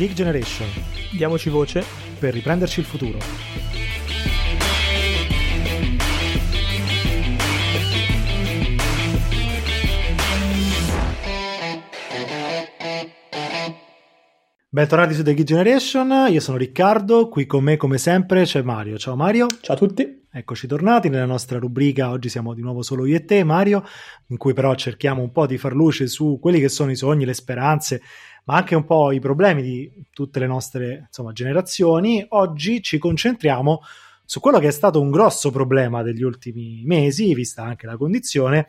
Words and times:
Geek 0.00 0.14
Generation. 0.14 0.66
Diamoci 1.12 1.50
voce 1.50 1.84
per 2.18 2.32
riprenderci 2.32 2.80
il 2.80 2.86
futuro. 2.86 3.69
Bentornati 14.80 15.12
su 15.12 15.22
The 15.22 15.34
Geek 15.34 15.46
Generation, 15.46 16.28
io 16.30 16.40
sono 16.40 16.56
Riccardo, 16.56 17.28
qui 17.28 17.44
con 17.44 17.62
me 17.62 17.76
come 17.76 17.98
sempre 17.98 18.44
c'è 18.44 18.62
Mario. 18.62 18.96
Ciao 18.96 19.14
Mario. 19.14 19.46
Ciao 19.60 19.76
a 19.76 19.78
tutti. 19.78 20.22
Eccoci 20.32 20.66
tornati 20.66 21.10
nella 21.10 21.26
nostra 21.26 21.58
rubrica, 21.58 22.08
oggi 22.08 22.30
siamo 22.30 22.54
di 22.54 22.62
nuovo 22.62 22.80
solo 22.80 23.04
io 23.04 23.16
e 23.16 23.26
te 23.26 23.44
Mario, 23.44 23.84
in 24.28 24.38
cui 24.38 24.54
però 24.54 24.74
cerchiamo 24.74 25.20
un 25.20 25.32
po' 25.32 25.44
di 25.44 25.58
far 25.58 25.74
luce 25.74 26.06
su 26.06 26.38
quelli 26.40 26.60
che 26.60 26.70
sono 26.70 26.90
i 26.90 26.96
sogni, 26.96 27.26
le 27.26 27.34
speranze, 27.34 28.00
ma 28.46 28.54
anche 28.54 28.74
un 28.74 28.86
po' 28.86 29.12
i 29.12 29.20
problemi 29.20 29.60
di 29.60 29.92
tutte 30.10 30.38
le 30.38 30.46
nostre 30.46 31.02
insomma, 31.08 31.32
generazioni. 31.32 32.24
Oggi 32.30 32.80
ci 32.80 32.96
concentriamo 32.96 33.82
su 34.24 34.40
quello 34.40 34.58
che 34.60 34.68
è 34.68 34.72
stato 34.72 34.98
un 34.98 35.10
grosso 35.10 35.50
problema 35.50 36.02
degli 36.02 36.22
ultimi 36.22 36.84
mesi, 36.86 37.34
vista 37.34 37.64
anche 37.64 37.84
la 37.84 37.98
condizione, 37.98 38.68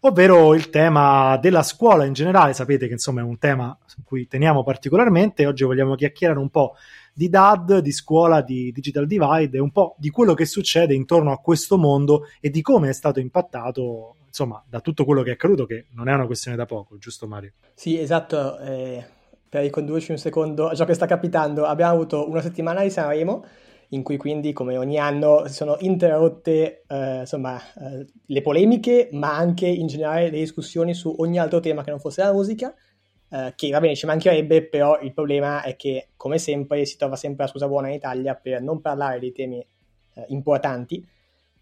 ovvero 0.00 0.54
il 0.54 0.70
tema 0.70 1.36
della 1.38 1.62
scuola 1.62 2.04
in 2.04 2.12
generale. 2.12 2.52
Sapete 2.52 2.86
che 2.86 2.92
insomma 2.92 3.20
è 3.20 3.24
un 3.24 3.38
tema 3.38 3.76
su 3.86 4.02
cui 4.04 4.26
teniamo 4.26 4.62
particolarmente. 4.62 5.46
Oggi 5.46 5.64
vogliamo 5.64 5.94
chiacchierare 5.94 6.38
un 6.38 6.50
po' 6.50 6.74
di 7.12 7.28
DAD, 7.28 7.78
di 7.78 7.92
scuola, 7.92 8.42
di 8.42 8.70
digital 8.72 9.06
divide 9.06 9.56
e 9.56 9.60
un 9.60 9.72
po' 9.72 9.96
di 9.98 10.10
quello 10.10 10.34
che 10.34 10.44
succede 10.44 10.94
intorno 10.94 11.32
a 11.32 11.38
questo 11.38 11.76
mondo 11.76 12.26
e 12.40 12.50
di 12.50 12.62
come 12.62 12.90
è 12.90 12.92
stato 12.92 13.18
impattato 13.18 14.14
insomma 14.26 14.62
da 14.68 14.80
tutto 14.80 15.04
quello 15.04 15.22
che 15.22 15.30
è 15.30 15.32
accaduto, 15.32 15.66
che 15.66 15.86
non 15.92 16.08
è 16.08 16.14
una 16.14 16.26
questione 16.26 16.56
da 16.56 16.66
poco, 16.66 16.96
giusto 16.98 17.26
Mario? 17.26 17.52
Sì, 17.74 17.98
esatto. 17.98 18.58
Eh, 18.60 19.04
per 19.48 19.62
ricondurci 19.62 20.10
un 20.10 20.18
secondo 20.18 20.68
a 20.68 20.74
ciò 20.74 20.84
che 20.84 20.94
sta 20.94 21.06
capitando, 21.06 21.64
abbiamo 21.64 21.94
avuto 21.94 22.28
una 22.28 22.42
settimana 22.42 22.82
di 22.82 22.90
Sanremo 22.90 23.44
in 23.90 24.02
cui 24.02 24.16
quindi 24.16 24.52
come 24.52 24.76
ogni 24.76 24.98
anno 24.98 25.46
si 25.46 25.54
sono 25.54 25.76
interrotte 25.80 26.84
eh, 26.86 27.20
insomma, 27.20 27.58
eh, 27.58 28.06
le 28.26 28.42
polemiche, 28.42 29.08
ma 29.12 29.34
anche 29.34 29.66
in 29.66 29.86
generale 29.86 30.30
le 30.30 30.38
discussioni 30.38 30.92
su 30.92 31.14
ogni 31.18 31.38
altro 31.38 31.60
tema 31.60 31.82
che 31.82 31.90
non 31.90 32.00
fosse 32.00 32.22
la 32.22 32.32
musica, 32.32 32.74
eh, 33.30 33.52
che 33.56 33.70
va 33.70 33.80
bene, 33.80 33.96
ci 33.96 34.06
mancherebbe, 34.06 34.66
però 34.66 34.98
il 35.00 35.12
problema 35.14 35.62
è 35.62 35.76
che 35.76 36.08
come 36.16 36.38
sempre 36.38 36.84
si 36.84 36.96
trova 36.96 37.16
sempre 37.16 37.44
la 37.44 37.50
scusa 37.50 37.68
buona 37.68 37.88
in 37.88 37.94
Italia 37.94 38.34
per 38.34 38.60
non 38.60 38.80
parlare 38.80 39.18
dei 39.20 39.32
temi 39.32 39.58
eh, 39.58 40.24
importanti 40.28 41.06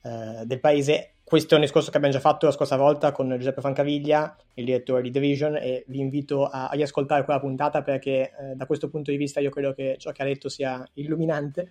eh, 0.03 0.45
del 0.45 0.61
paese. 0.61 1.11
Questo 1.23 1.55
è 1.55 1.57
un 1.57 1.65
discorso 1.65 1.91
che 1.91 1.97
abbiamo 1.97 2.15
già 2.15 2.21
fatto 2.21 2.47
la 2.47 2.53
scorsa 2.53 2.77
volta 2.77 3.11
con 3.11 3.35
Giuseppe 3.37 3.61
Francaviglia, 3.61 4.37
il 4.55 4.65
direttore 4.65 5.03
di 5.03 5.11
Division, 5.11 5.57
e 5.57 5.85
vi 5.89 5.99
invito 5.99 6.47
a, 6.47 6.69
a 6.69 6.75
riascoltare 6.75 7.25
quella 7.25 7.41
puntata 7.41 7.83
perché 7.83 8.31
eh, 8.31 8.55
da 8.55 8.67
questo 8.67 8.89
punto 8.89 9.11
di 9.11 9.17
vista 9.17 9.41
io 9.41 9.51
credo 9.51 9.73
che 9.73 9.97
ciò 9.99 10.13
che 10.13 10.23
ha 10.23 10.25
detto 10.25 10.49
sia 10.49 10.89
illuminante. 10.95 11.71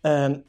Eh, 0.00 0.42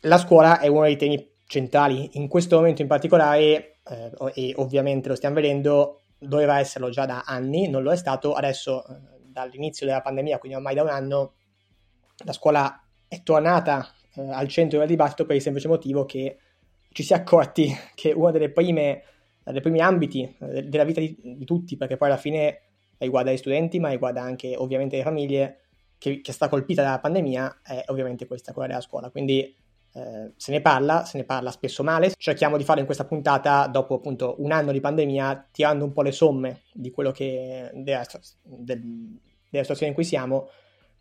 la 0.00 0.18
scuola 0.18 0.60
è 0.60 0.68
uno 0.68 0.82
dei 0.82 0.96
temi 0.96 1.34
centrali. 1.46 2.10
In 2.12 2.28
questo 2.28 2.56
momento 2.56 2.82
in 2.82 2.88
particolare, 2.88 3.78
eh, 3.84 4.10
e 4.34 4.52
ovviamente 4.56 5.08
lo 5.08 5.14
stiamo 5.14 5.36
vedendo, 5.36 6.02
doveva 6.18 6.58
esserlo 6.58 6.90
già 6.90 7.06
da 7.06 7.22
anni, 7.26 7.68
non 7.68 7.82
lo 7.82 7.92
è 7.92 7.96
stato. 7.96 8.34
Adesso, 8.34 8.86
eh, 8.86 8.94
dall'inizio 9.22 9.86
della 9.86 10.02
pandemia, 10.02 10.38
quindi 10.38 10.56
ormai 10.56 10.74
da 10.74 10.82
un 10.82 10.88
anno, 10.88 11.34
la 12.24 12.32
scuola 12.32 12.82
è 13.08 13.22
tornata 13.22 13.88
eh, 14.14 14.30
al 14.30 14.48
centro 14.48 14.78
del 14.78 14.88
dibattito 14.88 15.26
per 15.26 15.36
il 15.36 15.42
semplice 15.42 15.68
motivo 15.68 16.04
che 16.04 16.38
ci 16.90 17.02
si 17.02 17.12
è 17.12 17.16
accorti 17.16 17.70
che 17.94 18.12
uno 18.12 18.30
dei 18.30 18.50
primi 18.50 19.02
ambiti 19.80 20.22
eh, 20.22 20.62
della 20.64 20.84
vita 20.84 21.00
di, 21.00 21.16
di, 21.20 21.44
tutti, 21.44 21.76
perché 21.76 21.96
poi 21.96 22.08
alla 22.08 22.16
fine 22.16 22.60
riguarda 22.98 23.30
gli 23.30 23.36
studenti, 23.36 23.78
ma 23.78 23.90
riguarda 23.90 24.22
anche 24.22 24.54
ovviamente 24.56 24.96
le 24.96 25.02
famiglie, 25.02 25.60
che, 25.98 26.20
che 26.20 26.32
sta 26.32 26.48
colpita 26.48 26.82
dalla 26.82 27.00
pandemia 27.00 27.60
è 27.62 27.84
ovviamente 27.88 28.26
questa, 28.26 28.52
quella 28.52 28.68
della 28.68 28.80
scuola. 28.80 29.10
Quindi 29.10 29.54
eh, 29.96 30.32
se 30.36 30.52
ne 30.52 30.60
parla, 30.60 31.06
se 31.06 31.16
ne 31.16 31.24
parla 31.24 31.50
spesso 31.50 31.82
male. 31.82 32.12
Cerchiamo 32.16 32.58
di 32.58 32.64
fare 32.64 32.80
in 32.80 32.86
questa 32.86 33.06
puntata, 33.06 33.66
dopo 33.66 33.94
appunto 33.94 34.36
un 34.38 34.52
anno 34.52 34.70
di 34.72 34.80
pandemia, 34.80 35.48
tirando 35.50 35.84
un 35.84 35.92
po' 35.92 36.02
le 36.02 36.12
somme 36.12 36.62
di 36.72 36.90
quello 36.90 37.12
che 37.12 37.70
della, 37.72 38.06
del, 38.42 38.80
della 39.48 39.62
situazione 39.62 39.88
in 39.88 39.94
cui 39.94 40.04
siamo. 40.04 40.50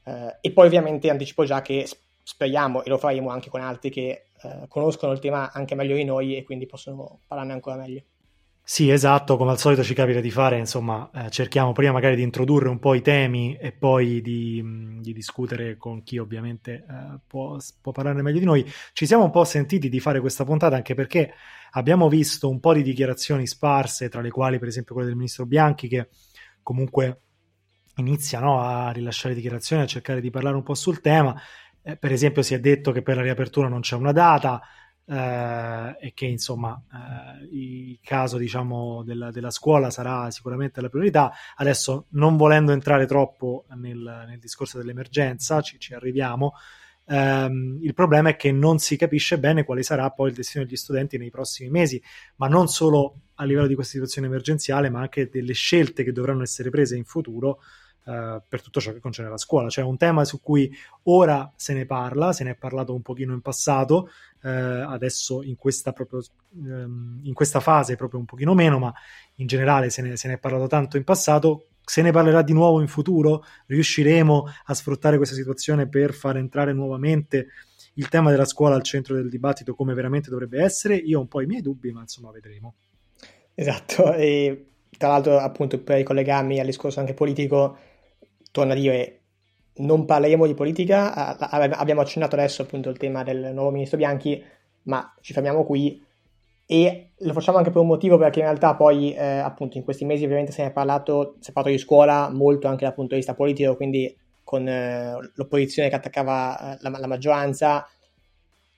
Eh, 0.06 0.38
e 0.40 0.52
poi 0.52 0.68
ovviamente 0.68 1.10
anticipo 1.10 1.44
già 1.44 1.62
che 1.62 1.88
speriamo, 2.24 2.84
e 2.84 2.90
lo 2.90 2.98
faremo 2.98 3.30
anche 3.30 3.50
con 3.50 3.62
altri 3.62 3.90
che 3.90 4.28
eh, 4.42 4.66
conoscono 4.68 5.12
il 5.12 5.20
tema 5.20 5.52
anche 5.52 5.76
meglio 5.76 5.96
di 5.96 6.06
noi 6.06 6.38
e 6.38 6.44
quindi 6.44 6.66
possono 6.66 7.20
parlarne 7.28 7.54
ancora 7.54 7.76
meglio. 7.76 8.02
Sì, 8.68 8.90
esatto, 8.90 9.38
come 9.38 9.52
al 9.52 9.60
solito 9.60 9.84
ci 9.84 9.94
capita 9.94 10.20
di 10.20 10.32
fare, 10.32 10.58
insomma, 10.58 11.08
eh, 11.14 11.30
cerchiamo 11.30 11.72
prima 11.72 11.92
magari 11.92 12.16
di 12.16 12.24
introdurre 12.24 12.68
un 12.68 12.80
po' 12.80 12.96
i 12.96 13.02
temi 13.04 13.56
e 13.58 13.72
poi 13.72 14.22
di, 14.22 14.60
mh, 14.60 15.02
di 15.02 15.14
discutere 15.14 15.78
con 15.78 16.02
chi 16.02 16.18
ovviamente 16.18 16.84
eh, 16.90 17.20
può, 17.28 17.60
può, 17.80 17.92
parlarne 17.92 18.24
meglio 18.24 18.40
di 18.40 18.46
noi. 18.46 18.66
Ci 18.92 19.06
siamo 19.06 19.26
un 19.26 19.30
po' 19.30 19.44
sentiti 19.44 19.88
di 19.88 20.00
fare 20.00 20.20
questa 20.20 20.46
puntata 20.46 20.76
anche 20.76 20.96
perché 20.96 21.32
abbiamo 21.74 22.10
visto 22.10 22.50
un 22.50 22.60
po' 22.60 22.74
di 22.74 22.82
dichiarazioni 22.82 23.46
sparse, 23.46 24.10
tra 24.10 24.22
le 24.22 24.32
quali 24.32 24.58
per 24.58 24.70
esempio 24.70 24.96
quelle 24.96 25.10
del 25.10 25.18
ministro 25.18 25.46
Bianchi 25.46 25.88
che 25.88 26.10
comunque 26.64 27.20
inizia 27.98 28.40
no, 28.40 28.62
a 28.62 28.90
rilasciare 28.90 29.36
dichiarazioni, 29.36 29.84
a 29.84 29.86
cercare 29.86 30.22
di 30.22 30.32
parlare 30.32 30.56
un 30.56 30.64
po' 30.64 30.74
sul 30.74 31.02
tema. 31.02 31.40
Eh, 31.84 31.98
per 31.98 32.12
esempio 32.12 32.42
si 32.42 32.56
è 32.56 32.60
detto 32.60 32.92
che 32.92 33.04
per 33.04 33.16
la 33.16 33.22
riapertura 33.22 33.68
non 33.68 33.82
c'è 33.82 33.96
una 33.96 34.12
data, 34.12 34.60
eh, 35.08 35.98
e 36.00 36.14
che 36.14 36.26
insomma 36.26 36.82
eh, 36.92 37.48
il 37.52 38.00
caso 38.02 38.38
diciamo 38.38 39.04
della, 39.04 39.30
della, 39.30 39.52
scuola 39.52 39.92
sarà 39.92 40.32
sicuramente 40.32 40.82
la 40.82 40.90
priorità 40.90 41.32
adesso 41.58 42.08
non 42.10 42.38
volendo 42.38 42.72
entrare 42.72 43.06
troppo 43.06 43.66
nel, 43.76 44.26
nel 44.28 44.40
discorso 44.40 44.80
dell'emergenza 44.80 45.62
ci, 45.62 45.80
ci 45.80 45.94
arriviamo 45.94 46.54
ehm, 47.06 47.80
il 47.84 47.94
problema 47.94 48.30
è 48.30 48.36
che 48.36 48.52
non 48.52 48.80
si 48.80 48.98
capisce 48.98 49.38
bene 49.38 49.64
quale 49.64 49.84
sarà 49.84 50.10
poi 50.10 50.30
il 50.30 50.36
destino 50.36 50.64
degli 50.64 50.76
studenti 50.76 51.20
nei 51.20 51.30
prossimi 51.30 51.70
mesi 51.70 52.02
ma 52.38 52.48
non 52.48 52.68
solo 52.68 53.20
a 53.36 53.44
livello 53.44 53.68
di 53.68 53.76
questa 53.76 53.94
situazione 53.94 54.26
emergenziale 54.26 54.90
ma 54.90 55.02
anche 55.02 55.30
delle 55.30 55.54
scelte 55.54 56.04
che 56.04 56.14
dovranno 56.14 56.42
essere 56.42 56.72
prese 56.72 56.96
in 56.96 57.06
futuro 57.06 57.60
Uh, 58.06 58.40
per 58.48 58.62
tutto 58.62 58.80
ciò 58.80 58.94
che 58.94 59.00
concerne 59.00 59.32
la 59.32 59.38
scuola. 59.40 59.68
Cioè 59.68 59.84
un 59.84 59.98
tema 59.98 60.26
su 60.26 60.40
cui 60.40 60.72
ora 61.06 61.52
se 61.56 61.74
ne 61.74 61.88
parla, 61.88 62.34
se 62.34 62.44
ne 62.44 62.52
è 62.52 62.56
parlato 62.56 62.94
un 62.94 63.02
pochino 63.02 63.34
in 63.34 63.42
passato, 63.42 64.12
uh, 64.46 64.90
adesso 64.92 65.42
in 65.42 65.56
questa, 65.56 65.92
proprio, 65.92 66.22
um, 66.52 67.20
in 67.24 67.34
questa 67.34 67.60
fase 67.60 67.96
proprio 67.96 68.20
un 68.20 68.26
pochino 68.26 68.54
meno, 68.54 68.78
ma 68.78 68.94
in 69.36 69.48
generale 69.48 69.90
se 69.90 70.04
ne, 70.04 70.16
se 70.16 70.28
ne 70.28 70.36
è 70.36 70.38
parlato 70.38 70.68
tanto 70.68 70.98
in 70.98 71.04
passato. 71.04 71.68
Se 71.84 72.02
ne 72.02 72.12
parlerà 72.12 72.42
di 72.42 72.54
nuovo 72.54 72.82
in 72.82 72.88
futuro? 72.88 73.44
Riusciremo 73.68 74.46
a 74.66 74.74
sfruttare 74.74 75.18
questa 75.18 75.36
situazione 75.36 75.88
per 75.88 76.14
far 76.14 76.38
entrare 76.38 76.74
nuovamente 76.74 77.48
il 77.96 78.10
tema 78.10 78.32
della 78.32 78.46
scuola 78.46 78.76
al 78.76 78.84
centro 78.84 79.16
del 79.16 79.30
dibattito 79.30 79.76
come 79.76 79.94
veramente 79.94 80.30
dovrebbe 80.30 80.62
essere? 80.62 80.96
Io 80.96 81.20
ho 81.20 81.22
un 81.22 81.28
po' 81.28 81.42
i 81.42 81.46
miei 81.46 81.62
dubbi, 81.62 81.92
ma 81.92 82.02
insomma 82.02 82.32
vedremo. 82.32 82.76
Esatto, 83.54 84.14
e 84.14 84.66
tra 84.98 85.10
l'altro 85.10 85.38
appunto 85.38 85.80
per 85.80 85.98
ricollegarmi 85.98 86.60
al 86.60 86.66
discorso 86.66 87.00
anche 87.00 87.14
politico, 87.14 87.78
torno 88.52 88.74
a 88.74 88.76
dire, 88.76 89.25
non 89.78 90.06
parleremo 90.06 90.46
di 90.46 90.54
politica, 90.54 91.38
abbiamo 91.38 92.02
accennato 92.02 92.36
adesso 92.36 92.62
appunto 92.62 92.90
il 92.90 92.98
tema 92.98 93.24
del 93.24 93.52
nuovo 93.54 93.72
ministro 93.72 93.98
Bianchi, 93.98 94.42
ma 94.84 95.14
ci 95.22 95.34
fermiamo 95.34 95.66
qui 95.66 96.02
e 96.68 97.10
lo 97.18 97.34
facciamo 97.34 97.58
anche 97.58 97.70
per 97.70 97.82
un 97.82 97.88
motivo 97.88 98.18
perché 98.18 98.40
in 98.40 98.46
realtà 98.46 98.76
poi 98.76 99.14
eh, 99.14 99.24
appunto 99.24 99.78
in 99.78 99.84
questi 99.84 100.04
mesi 100.04 100.24
ovviamente 100.24 100.52
se 100.52 100.64
ne 100.64 100.70
è 100.70 100.72
parlato, 100.72 101.36
si 101.40 101.52
è 101.52 101.54
parlato 101.54 101.76
di 101.76 101.82
scuola 101.82 102.30
molto 102.32 102.68
anche 102.68 102.86
dal 102.86 102.94
punto 102.94 103.12
di 103.12 103.18
vista 103.18 103.36
politico, 103.36 103.76
quindi 103.76 104.16
con 104.44 104.68
eh, 104.68 105.32
l'opposizione 105.36 105.90
che 105.90 105.96
attaccava 105.96 106.74
eh, 106.74 106.78
la, 106.82 106.90
la 106.98 107.08
maggioranza. 107.08 107.88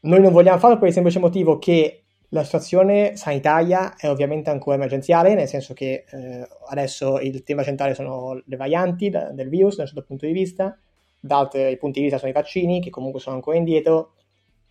Noi 0.01 0.21
non 0.21 0.31
vogliamo 0.31 0.59
farlo 0.59 0.77
per 0.77 0.88
il 0.88 0.94
semplice 0.94 1.19
motivo 1.19 1.57
che 1.59 2.03
la 2.29 2.44
situazione 2.44 3.15
sanitaria 3.15 3.95
è 3.95 4.09
ovviamente 4.09 4.49
ancora 4.49 4.75
emergenziale, 4.75 5.33
nel 5.33 5.47
senso 5.47 5.73
che 5.73 6.03
eh, 6.09 6.47
adesso 6.69 7.19
il 7.19 7.44
tema 7.44 7.63
centrale 7.63 7.94
sono 7.94 8.41
le 8.45 8.55
varianti 8.57 9.09
da, 9.09 9.31
del 9.31 9.47
virus 9.47 9.77
da 9.77 9.83
un 9.83 9.88
certo 9.88 10.03
punto 10.03 10.25
di 10.25 10.33
vista, 10.33 10.77
da 11.27 11.38
altri 11.38 11.77
punti 11.77 12.00
di 12.00 12.06
vista 12.06 12.18
sono 12.18 12.31
i 12.31 12.33
vaccini 12.33 12.81
che 12.81 12.89
comunque 12.89 13.19
sono 13.19 13.35
ancora 13.35 13.57
indietro, 13.57 14.13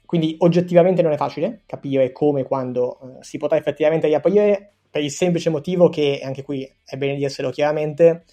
quindi 0.05 0.35
oggettivamente 0.39 1.03
non 1.03 1.13
è 1.13 1.17
facile 1.17 1.63
capire 1.67 2.13
come 2.13 2.41
e 2.41 2.45
quando 2.45 2.99
eh, 3.01 3.23
si 3.23 3.39
potrà 3.39 3.57
effettivamente 3.57 4.07
riaprire 4.07 4.73
per 4.91 5.03
il 5.03 5.11
semplice 5.11 5.51
motivo 5.51 5.89
che, 5.89 6.21
anche 6.23 6.43
qui 6.43 6.69
è 6.85 6.97
bene 6.97 7.17
dirselo 7.17 7.51
chiaramente, 7.51 8.25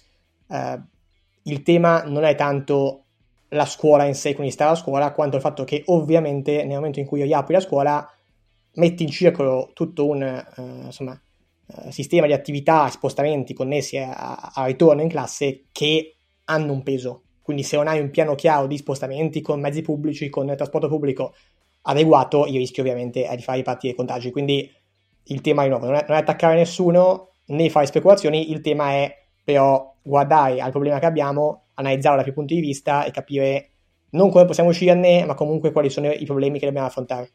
eh, 0.48 0.80
il 1.42 1.62
tema 1.62 2.02
non 2.04 2.24
è 2.24 2.34
tanto 2.34 3.04
la 3.48 3.66
scuola 3.66 4.04
in 4.04 4.14
sé, 4.14 4.34
quindi 4.34 4.52
stare 4.52 4.72
a 4.72 4.74
scuola, 4.74 5.12
quanto 5.12 5.36
il 5.36 5.42
fatto 5.42 5.64
che 5.64 5.82
ovviamente 5.86 6.64
nel 6.64 6.76
momento 6.76 7.00
in 7.00 7.06
cui 7.06 7.22
riapri 7.22 7.54
la 7.54 7.60
scuola 7.60 8.08
metti 8.74 9.02
in 9.02 9.10
circolo 9.10 9.70
tutto 9.72 10.06
un 10.06 10.44
uh, 10.56 10.84
insomma, 10.86 11.20
uh, 11.66 11.90
sistema 11.90 12.26
di 12.26 12.32
attività, 12.32 12.88
spostamenti 12.88 13.54
connessi 13.54 13.96
a, 13.98 14.52
a, 14.54 14.64
ritorno 14.64 15.02
in 15.02 15.08
classe 15.08 15.64
che 15.70 16.16
hanno 16.44 16.72
un 16.72 16.82
peso. 16.82 17.23
Quindi 17.44 17.62
se 17.62 17.76
non 17.76 17.88
hai 17.88 18.00
un 18.00 18.10
piano 18.10 18.34
chiaro 18.34 18.66
di 18.66 18.78
spostamenti 18.78 19.42
con 19.42 19.60
mezzi 19.60 19.82
pubblici, 19.82 20.30
con 20.30 20.46
trasporto 20.56 20.88
pubblico 20.88 21.34
adeguato, 21.82 22.46
il 22.46 22.56
rischio 22.56 22.82
ovviamente 22.82 23.26
è 23.26 23.36
di 23.36 23.42
fare 23.42 23.58
ripartire 23.58 23.92
i 23.92 23.96
contagi. 23.96 24.30
Quindi 24.30 24.72
il 25.24 25.40
tema 25.42 25.62
di 25.62 25.68
nuovo 25.68 25.84
non 25.84 25.96
è, 25.96 26.04
non 26.08 26.16
è 26.16 26.20
attaccare 26.20 26.54
nessuno 26.54 27.32
né 27.48 27.68
fare 27.68 27.84
speculazioni, 27.84 28.50
il 28.50 28.62
tema 28.62 28.92
è 28.92 29.14
però 29.44 29.94
guardare 30.00 30.62
al 30.62 30.70
problema 30.70 30.98
che 30.98 31.04
abbiamo 31.04 31.64
analizzarlo 31.74 32.16
da 32.16 32.24
più 32.24 32.32
punti 32.32 32.54
di 32.54 32.62
vista 32.62 33.04
e 33.04 33.10
capire 33.10 33.68
non 34.12 34.30
come 34.30 34.46
possiamo 34.46 34.70
uscirne, 34.70 35.26
ma 35.26 35.34
comunque 35.34 35.70
quali 35.70 35.90
sono 35.90 36.10
i 36.10 36.24
problemi 36.24 36.58
che 36.58 36.64
dobbiamo 36.64 36.86
affrontare. 36.86 37.30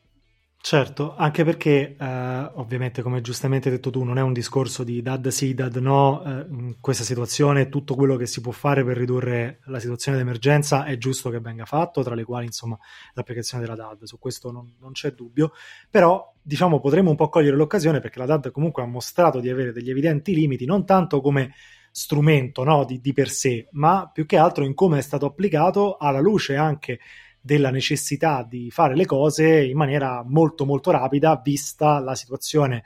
Certo, 0.62 1.16
anche 1.16 1.46
perché 1.46 1.96
eh, 1.98 2.52
ovviamente, 2.56 3.02
come 3.02 3.22
giustamente 3.22 3.70
hai 3.70 3.76
detto 3.76 3.90
tu, 3.92 4.04
non 4.04 4.18
è 4.18 4.22
un 4.22 4.34
discorso 4.34 4.84
di 4.84 5.02
dad 5.02 5.30
sì, 5.30 5.54
dad 5.54 5.78
no, 5.78 6.22
eh, 6.24 6.46
in 6.50 6.76
questa 6.82 7.06
situazione 7.06 7.70
tutto 7.70 7.96
quello 7.96 8.18
che 8.18 8.28
si 8.28 8.42
può 8.42 8.52
fare 8.52 8.84
per 8.84 8.98
ridurre 8.98 9.62
la 9.68 9.80
situazione 9.80 10.18
d'emergenza 10.18 10.84
è 10.84 10.98
giusto 10.98 11.30
che 11.30 11.40
venga 11.40 11.64
fatto, 11.66 12.04
tra 12.04 12.14
le 12.14 12.26
quali 12.26 12.46
insomma 12.46 12.78
l'applicazione 13.14 13.64
della 13.64 13.76
DAD, 13.78 14.04
su 14.04 14.20
questo 14.20 14.52
non, 14.52 14.76
non 14.80 14.92
c'è 14.92 15.14
dubbio, 15.14 15.54
però 15.90 16.36
diciamo 16.42 16.82
potremmo 16.82 17.10
un 17.10 17.16
po' 17.16 17.30
cogliere 17.30 17.56
l'occasione 17.56 18.02
perché 18.02 18.20
la 18.20 18.26
DAD 18.26 18.52
comunque 18.52 18.84
ha 18.84 18.86
mostrato 18.86 19.40
di 19.40 19.50
avere 19.50 19.72
degli 19.72 19.90
evidenti 19.90 20.36
limiti, 20.36 20.66
non 20.66 20.86
tanto 20.86 21.22
come 21.22 21.54
strumento 21.92 22.64
no, 22.66 22.84
di, 22.84 23.00
di 23.00 23.14
per 23.14 23.30
sé, 23.30 23.70
ma 23.72 24.10
più 24.12 24.26
che 24.26 24.38
altro 24.38 24.66
in 24.66 24.74
come 24.74 25.00
è 25.00 25.02
stato 25.02 25.26
applicato 25.26 25.96
alla 25.98 26.20
luce 26.20 26.56
anche 26.58 27.00
della 27.42 27.72
necessità 27.72 28.46
di 28.48 28.70
fare 28.70 28.96
le 28.96 29.06
cose 29.06 29.64
in 29.66 29.78
maniera 29.78 30.24
molto 30.26 30.66
molto 30.66 30.92
rapida, 30.92 31.40
vista 31.44 32.00
la 32.00 32.16
situazione, 32.16 32.84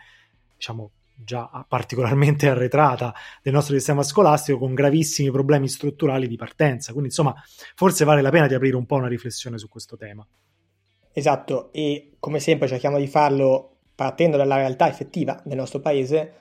diciamo, 0.55 0.91
già 1.15 1.65
particolarmente 1.67 2.47
arretrata 2.49 3.13
del 3.41 3.53
nostro 3.53 3.75
sistema 3.75 4.03
scolastico 4.03 4.57
con 4.57 4.73
gravissimi 4.73 5.31
problemi 5.31 5.67
strutturali 5.67 6.27
di 6.27 6.35
partenza. 6.35 6.91
Quindi, 6.91 7.09
insomma, 7.09 7.33
forse 7.75 8.05
vale 8.05 8.21
la 8.21 8.29
pena 8.29 8.47
di 8.47 8.53
aprire 8.53 8.75
un 8.75 8.85
po' 8.85 8.95
una 8.95 9.07
riflessione 9.07 9.57
su 9.57 9.69
questo 9.69 9.97
tema. 9.97 10.25
Esatto, 11.11 11.71
e 11.71 12.13
come 12.19 12.39
sempre 12.39 12.67
cerchiamo 12.67 12.97
di 12.97 13.07
farlo 13.07 13.77
partendo 13.95 14.37
dalla 14.37 14.55
realtà 14.55 14.87
effettiva 14.87 15.39
del 15.43 15.57
nostro 15.57 15.79
paese 15.79 16.33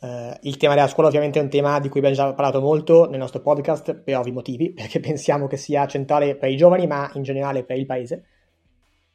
Uh, 0.00 0.32
il 0.42 0.56
tema 0.58 0.74
della 0.74 0.86
scuola 0.86 1.08
ovviamente 1.08 1.40
è 1.40 1.42
un 1.42 1.48
tema 1.48 1.80
di 1.80 1.88
cui 1.88 1.98
abbiamo 1.98 2.14
già 2.14 2.32
parlato 2.32 2.60
molto 2.60 3.10
nel 3.10 3.18
nostro 3.18 3.40
podcast 3.40 3.94
per 3.94 4.16
ovvi 4.16 4.30
motivi, 4.30 4.70
perché 4.72 5.00
pensiamo 5.00 5.48
che 5.48 5.56
sia 5.56 5.86
centrale 5.86 6.36
per 6.36 6.50
i 6.50 6.56
giovani, 6.56 6.86
ma 6.86 7.10
in 7.14 7.22
generale 7.22 7.64
per 7.64 7.78
il 7.78 7.86
paese. 7.86 8.24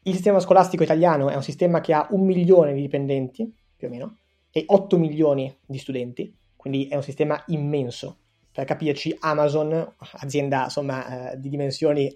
Il 0.03 0.13
sistema 0.13 0.41
scolastico 0.41 0.83
italiano 0.83 1.29
è 1.29 1.35
un 1.35 1.43
sistema 1.43 1.79
che 1.79 1.93
ha 1.93 2.07
un 2.11 2.25
milione 2.25 2.73
di 2.73 2.81
dipendenti, 2.81 3.49
più 3.77 3.87
o 3.87 3.89
meno, 3.91 4.17
e 4.51 4.65
8 4.67 4.97
milioni 4.97 5.55
di 5.65 5.77
studenti, 5.77 6.35
quindi 6.57 6.87
è 6.87 6.95
un 6.95 7.03
sistema 7.03 7.41
immenso. 7.47 8.17
Per 8.51 8.65
capirci, 8.65 9.15
Amazon, 9.21 9.95
azienda 10.17 10.65
insomma, 10.65 11.31
uh, 11.31 11.39
di 11.39 11.47
dimensioni 11.47 12.13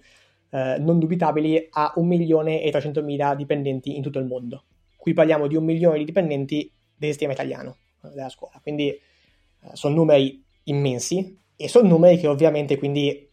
uh, 0.50 0.58
non 0.78 0.98
dubitabili, 0.98 1.68
ha 1.70 1.92
un 1.96 2.06
milione 2.06 2.62
e 2.62 2.70
300 2.70 3.02
mila 3.02 3.34
dipendenti 3.34 3.96
in 3.96 4.02
tutto 4.02 4.18
il 4.18 4.26
mondo. 4.26 4.64
Qui 4.94 5.14
parliamo 5.14 5.46
di 5.46 5.56
un 5.56 5.64
milione 5.64 5.96
di 5.96 6.04
dipendenti 6.04 6.70
del 6.94 7.08
sistema 7.08 7.32
italiano 7.32 7.76
della 8.02 8.28
scuola. 8.28 8.58
Quindi 8.62 8.88
eh, 8.88 9.00
sono 9.72 9.94
numeri 9.94 10.42
immensi 10.64 11.36
e 11.56 11.68
sono 11.68 11.88
numeri 11.88 12.18
che 12.18 12.26
ovviamente 12.26 12.78
quindi 12.78 13.28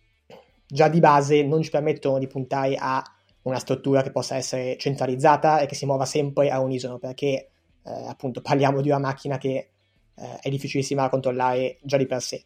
già 0.67 0.87
di 0.87 0.99
base 0.99 1.43
non 1.43 1.61
ci 1.61 1.69
permettono 1.69 2.17
di 2.17 2.27
puntare 2.27 2.75
a 2.75 3.03
una 3.43 3.59
struttura 3.59 4.01
che 4.01 4.11
possa 4.11 4.35
essere 4.35 4.77
centralizzata 4.77 5.59
e 5.59 5.67
che 5.67 5.75
si 5.75 5.85
muova 5.85 6.05
sempre 6.05 6.49
a 6.49 6.59
unisono, 6.59 6.97
perché 6.97 7.49
eh, 7.83 8.07
appunto 8.07 8.41
parliamo 8.41 8.81
di 8.81 8.89
una 8.89 8.99
macchina 8.99 9.37
che 9.37 9.69
eh, 10.15 10.39
è 10.41 10.49
difficilissima 10.49 11.03
da 11.03 11.09
controllare 11.09 11.77
già 11.81 11.97
di 11.97 12.07
per 12.07 12.21
sé. 12.21 12.43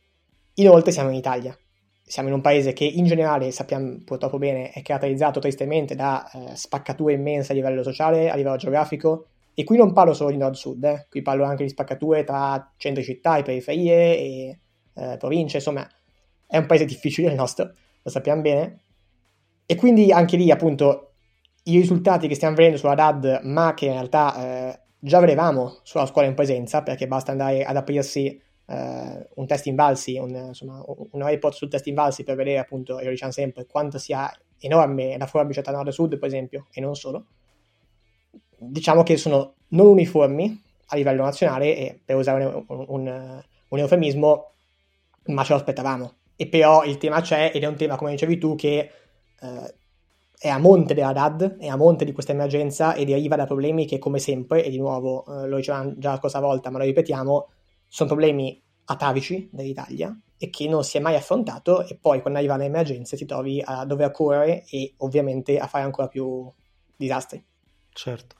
Inoltre 0.55 0.91
siamo 0.91 1.09
in 1.09 1.15
Italia, 1.15 1.57
siamo 2.03 2.27
in 2.27 2.35
un 2.35 2.41
paese 2.41 2.73
che 2.73 2.83
in 2.83 3.05
generale 3.05 3.51
sappiamo 3.51 3.99
purtroppo 4.03 4.37
bene 4.37 4.71
è 4.71 4.81
caratterizzato 4.81 5.39
tristemente 5.39 5.95
da 5.95 6.29
eh, 6.31 6.55
spaccature 6.55 7.13
immense 7.13 7.53
a 7.53 7.55
livello 7.55 7.83
sociale, 7.83 8.29
a 8.29 8.35
livello 8.35 8.57
geografico, 8.57 9.27
e 9.59 9.65
qui 9.65 9.75
non 9.75 9.91
parlo 9.91 10.13
solo 10.13 10.29
di 10.29 10.37
nord-sud, 10.37 10.81
eh. 10.85 11.07
qui 11.09 11.21
parlo 11.21 11.43
anche 11.43 11.63
di 11.63 11.69
spaccature 11.69 12.23
tra 12.23 12.71
centri 12.77 13.03
città 13.03 13.35
e 13.35 13.43
periferie 13.43 14.17
e 14.17 14.59
eh, 14.93 15.17
province, 15.17 15.57
insomma 15.57 15.85
è 16.47 16.55
un 16.55 16.65
paese 16.65 16.85
difficile 16.85 17.27
il 17.27 17.35
nostro, 17.35 17.73
lo 18.01 18.09
sappiamo 18.09 18.41
bene. 18.41 18.83
E 19.65 19.75
quindi 19.75 20.13
anche 20.13 20.37
lì 20.37 20.49
appunto 20.49 21.11
i 21.63 21.75
risultati 21.75 22.29
che 22.29 22.35
stiamo 22.35 22.55
vedendo 22.55 22.77
sulla 22.77 22.95
DAD, 22.95 23.41
ma 23.43 23.73
che 23.73 23.87
in 23.87 23.91
realtà 23.91 24.71
eh, 24.71 24.79
già 24.97 25.19
vedevamo 25.19 25.79
sulla 25.83 26.05
scuola 26.05 26.29
in 26.29 26.35
presenza, 26.35 26.81
perché 26.81 27.05
basta 27.05 27.31
andare 27.31 27.65
ad 27.65 27.75
aprirsi 27.75 28.41
eh, 28.65 29.27
un 29.35 29.45
test 29.45 29.65
invalsi, 29.65 30.17
un, 30.17 30.29
insomma, 30.29 30.81
un 30.85 31.21
report 31.25 31.53
sul 31.53 31.67
test 31.67 31.85
invalsi 31.87 32.23
per 32.23 32.37
vedere 32.37 32.59
appunto, 32.59 32.97
e 32.97 33.03
lo 33.03 33.09
diciamo 33.09 33.33
sempre, 33.33 33.65
quanto 33.65 33.97
sia 33.97 34.31
enorme 34.57 35.17
la 35.17 35.27
forbice 35.27 35.61
tra 35.61 35.73
nord 35.73 35.89
e 35.89 35.91
sud, 35.91 36.17
per 36.17 36.29
esempio, 36.29 36.67
e 36.71 36.79
non 36.79 36.95
solo 36.95 37.25
diciamo 38.59 39.03
che 39.03 39.17
sono 39.17 39.55
non 39.69 39.87
uniformi 39.87 40.63
a 40.87 40.95
livello 40.95 41.23
nazionale 41.23 41.75
e 41.75 41.99
per 42.03 42.15
usare 42.15 42.43
un, 42.43 42.85
un, 42.87 43.43
un 43.67 43.79
eufemismo, 43.79 44.51
ma 45.25 45.43
ce 45.43 45.53
lo 45.53 45.59
aspettavamo. 45.59 46.13
E 46.35 46.47
però 46.47 46.83
il 46.83 46.97
tema 46.97 47.21
c'è 47.21 47.51
ed 47.53 47.63
è 47.63 47.67
un 47.67 47.75
tema, 47.75 47.95
come 47.95 48.11
dicevi 48.11 48.37
tu, 48.37 48.55
che 48.55 48.91
eh, 49.39 49.73
è 50.37 50.47
a 50.47 50.57
monte 50.57 50.93
della 50.93 51.11
DAD, 51.11 51.57
è 51.57 51.67
a 51.67 51.75
monte 51.75 52.05
di 52.05 52.13
questa 52.13 52.31
emergenza 52.31 52.93
e 52.93 53.05
deriva 53.05 53.35
da 53.35 53.45
problemi 53.45 53.85
che, 53.85 53.99
come 53.99 54.19
sempre, 54.19 54.63
e 54.63 54.69
di 54.69 54.77
nuovo 54.77 55.25
eh, 55.25 55.47
lo 55.47 55.57
dicevamo 55.57 55.93
già 55.97 56.11
la 56.11 56.17
scorsa 56.17 56.39
volta, 56.39 56.69
ma 56.69 56.77
lo 56.77 56.85
ripetiamo, 56.85 57.49
sono 57.87 58.09
problemi 58.09 58.61
atavici 58.85 59.49
dell'Italia 59.51 60.17
e 60.37 60.49
che 60.49 60.67
non 60.67 60.83
si 60.83 60.97
è 60.97 60.99
mai 61.01 61.15
affrontato 61.15 61.85
e 61.85 61.97
poi 61.99 62.21
quando 62.21 62.39
arriva 62.39 62.55
l'emergenza 62.55 63.17
ti 63.17 63.25
trovi 63.25 63.61
a 63.63 63.83
dover 63.83 64.11
correre 64.11 64.65
e 64.69 64.93
ovviamente 64.97 65.59
a 65.59 65.67
fare 65.67 65.83
ancora 65.83 66.07
più 66.07 66.49
disastri. 66.95 67.43
Certo. 67.91 68.37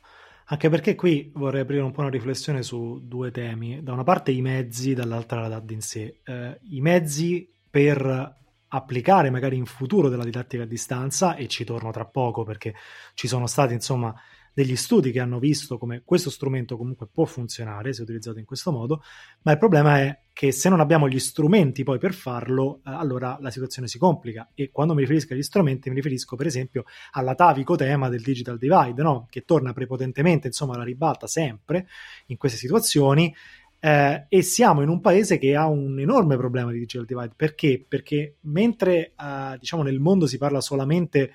Anche 0.51 0.69
perché 0.69 0.96
qui 0.96 1.31
vorrei 1.36 1.62
aprire 1.62 1.84
un 1.84 1.92
po' 1.92 2.01
una 2.01 2.10
riflessione 2.10 2.63
su 2.63 3.01
due 3.04 3.30
temi. 3.30 3.84
Da 3.84 3.94
una 3.94 4.04
parte 4.04 4.31
i 4.31 4.42
mezzi, 4.42 4.96
dall'altra 4.96 5.42
la 5.42 5.48
DAD 5.48 5.69
in 5.69 5.81
sé. 5.81 6.22
Eh, 6.24 6.60
I 6.69 6.81
mezzi 6.81 7.48
per 7.69 8.38
applicare 8.69 9.30
magari 9.30 9.57
in 9.57 9.66
futuro 9.66 10.10
della 10.10 10.24
didattica 10.24 10.63
a 10.63 10.66
distanza, 10.66 11.36
e 11.36 11.48
ci 11.48 11.63
torno 11.66 11.92
tra 11.92 12.06
poco 12.06 12.44
perché 12.44 12.74
ci 13.13 13.28
sono 13.28 13.46
stati 13.46 13.74
insomma 13.74 14.13
degli 14.51 14.75
studi 14.75 15.12
che 15.12 15.19
hanno 15.19 15.38
visto 15.38 15.78
come 15.78 16.01
questo 16.04 16.31
strumento 16.31 16.78
comunque 16.78 17.07
può 17.07 17.25
funzionare 17.25 17.94
se 17.94 18.02
utilizzato 18.02 18.40
in 18.40 18.45
questo 18.45 18.72
modo, 18.72 19.04
ma 19.44 19.52
il 19.52 19.57
problema 19.60 20.00
è 20.00 20.19
che 20.40 20.54
se 20.54 20.70
non 20.70 20.80
abbiamo 20.80 21.10
gli 21.10 21.20
strumenti 21.20 21.84
poi 21.84 21.98
per 21.98 22.14
farlo, 22.14 22.78
eh, 22.78 22.92
allora 22.92 23.38
la 23.42 23.52
situazione 23.52 23.90
si 23.90 23.98
complica. 23.98 24.50
E 24.56 24.72
quando 24.72 24.94
mi 24.94 25.02
riferisco 25.02 25.34
agli 25.34 25.44
strumenti, 25.44 25.90
mi 25.90 25.96
riferisco 25.96 26.38
per 26.38 26.46
esempio 26.46 26.86
all'atavico 27.12 27.76
tema 27.76 28.08
del 28.08 28.22
digital 28.22 28.58
divide, 28.58 29.02
no? 29.02 29.28
che 29.30 29.44
torna 29.44 29.74
prepotentemente 29.74 30.48
insomma 30.48 30.76
alla 30.76 30.86
ribalta 30.86 31.28
sempre 31.28 31.90
in 32.28 32.38
queste 32.38 32.58
situazioni. 32.58 33.36
Eh, 33.81 34.28
e 34.30 34.42
siamo 34.42 34.81
in 34.81 34.88
un 34.88 35.02
paese 35.02 35.38
che 35.38 35.58
ha 35.58 35.68
un 35.68 36.00
enorme 36.00 36.38
problema 36.38 36.72
di 36.72 36.80
digital 36.80 37.06
divide 37.06 37.34
perché? 37.36 37.84
Perché 37.86 38.38
mentre 38.44 39.12
eh, 39.22 39.58
diciamo 39.60 39.84
nel 39.84 40.00
mondo 40.00 40.26
si 40.26 40.38
parla 40.38 40.62
solamente 40.62 41.34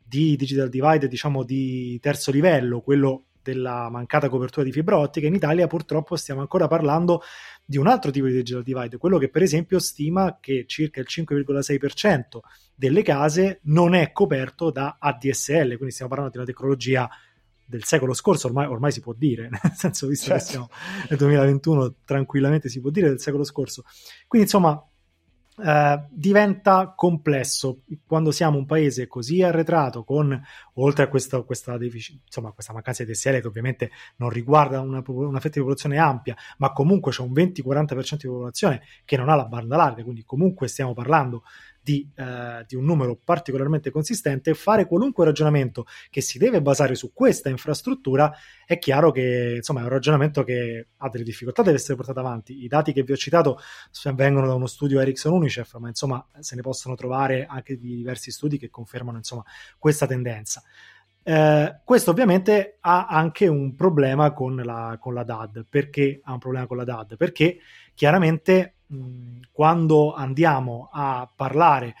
di 0.00 0.36
digital 0.36 0.68
divide, 0.68 1.08
diciamo 1.08 1.42
di 1.42 1.98
terzo 2.00 2.30
livello, 2.30 2.82
quello 2.82 3.24
della 3.44 3.90
mancata 3.90 4.28
copertura 4.30 4.64
di 4.64 4.72
fibra 4.72 4.98
ottica, 4.98 5.26
in 5.26 5.34
Italia 5.34 5.66
purtroppo 5.66 6.16
stiamo 6.16 6.40
ancora 6.40 6.66
parlando 6.66 7.20
di 7.64 7.78
un 7.78 7.86
altro 7.86 8.10
tipo 8.10 8.26
di 8.26 8.32
digital 8.32 8.62
divide, 8.62 8.98
quello 8.98 9.18
che 9.18 9.30
per 9.30 9.42
esempio 9.42 9.78
stima 9.78 10.38
che 10.40 10.64
circa 10.66 11.00
il 11.00 11.06
5,6% 11.08 12.40
delle 12.74 13.02
case 13.02 13.60
non 13.64 13.94
è 13.94 14.12
coperto 14.12 14.70
da 14.70 14.96
ADSL, 14.98 15.76
quindi 15.76 15.90
stiamo 15.90 16.10
parlando 16.10 16.32
di 16.32 16.38
una 16.38 16.46
tecnologia 16.46 17.08
del 17.66 17.84
secolo 17.84 18.12
scorso, 18.12 18.48
ormai, 18.48 18.66
ormai 18.66 18.92
si 18.92 19.00
può 19.00 19.14
dire, 19.14 19.48
nel 19.62 19.72
senso 19.74 20.06
visto 20.06 20.26
certo. 20.26 20.44
che 20.44 20.50
siamo 20.50 20.68
nel 21.08 21.18
2021 21.18 21.94
tranquillamente 22.04 22.68
si 22.68 22.80
può 22.80 22.90
dire 22.90 23.08
del 23.08 23.20
secolo 23.20 23.44
scorso. 23.44 23.84
Quindi 24.26 24.46
insomma 24.46 24.82
Uh, 25.56 26.04
diventa 26.10 26.94
complesso. 26.96 27.82
Quando 28.06 28.32
siamo 28.32 28.58
un 28.58 28.66
paese 28.66 29.06
così 29.06 29.40
arretrato 29.42 30.02
con 30.02 30.42
oltre 30.74 31.04
a 31.04 31.08
questa, 31.08 31.42
questa, 31.42 31.78
insomma, 31.80 32.50
questa 32.50 32.72
mancanza 32.72 33.04
di 33.04 33.12
DSL 33.12 33.40
che 33.40 33.46
ovviamente 33.46 33.90
non 34.16 34.30
riguarda 34.30 34.80
una, 34.80 35.02
una 35.06 35.38
fetta 35.38 35.54
di 35.54 35.60
popolazione 35.60 35.98
ampia 35.98 36.34
ma 36.58 36.72
comunque 36.72 37.12
c'è 37.12 37.22
un 37.22 37.32
20-40% 37.32 38.16
di 38.16 38.26
popolazione 38.26 38.82
che 39.04 39.16
non 39.16 39.28
ha 39.28 39.36
la 39.36 39.44
banda 39.44 39.76
larga 39.76 40.02
quindi 40.02 40.24
comunque 40.24 40.66
stiamo 40.66 40.92
parlando 40.92 41.44
di, 41.84 42.10
eh, 42.16 42.64
di, 42.66 42.76
un 42.76 42.84
numero 42.84 43.18
particolarmente 43.22 43.90
consistente, 43.90 44.54
fare 44.54 44.86
qualunque 44.86 45.26
ragionamento 45.26 45.84
che 46.08 46.22
si 46.22 46.38
deve 46.38 46.62
basare 46.62 46.94
su 46.94 47.12
questa 47.12 47.50
infrastruttura, 47.50 48.34
è 48.64 48.78
chiaro 48.78 49.12
che 49.12 49.54
insomma, 49.56 49.80
è 49.80 49.82
un 49.82 49.90
ragionamento 49.90 50.42
che 50.42 50.88
ha 50.96 51.08
delle 51.10 51.24
difficoltà, 51.24 51.62
deve 51.62 51.76
essere 51.76 51.96
portato 51.96 52.20
avanti. 52.20 52.64
I 52.64 52.68
dati 52.68 52.94
che 52.94 53.02
vi 53.02 53.12
ho 53.12 53.16
citato 53.16 53.58
vengono 54.14 54.46
da 54.46 54.54
uno 54.54 54.66
studio 54.66 54.98
Ericsson 54.98 55.34
Unicef, 55.34 55.76
ma 55.76 55.88
insomma 55.88 56.26
se 56.40 56.56
ne 56.56 56.62
possono 56.62 56.94
trovare 56.94 57.44
anche 57.46 57.76
di 57.76 57.96
diversi 57.96 58.30
studi 58.30 58.56
che 58.56 58.70
confermano 58.70 59.18
insomma, 59.18 59.44
questa 59.78 60.06
tendenza. 60.06 60.62
Eh, 61.26 61.80
questo 61.84 62.10
ovviamente 62.10 62.76
ha 62.80 63.06
anche 63.06 63.46
un 63.46 63.74
problema 63.74 64.32
con 64.32 64.56
la, 64.56 64.96
con 64.98 65.12
la 65.12 65.22
DAD. 65.22 65.66
Perché 65.68 66.20
ha 66.22 66.32
un 66.32 66.38
problema 66.38 66.66
con 66.66 66.78
la 66.78 66.84
DAD? 66.84 67.16
Perché 67.16 67.58
chiaramente 67.94 68.73
quando 69.50 70.14
andiamo 70.14 70.88
a 70.92 71.30
parlare 71.34 71.94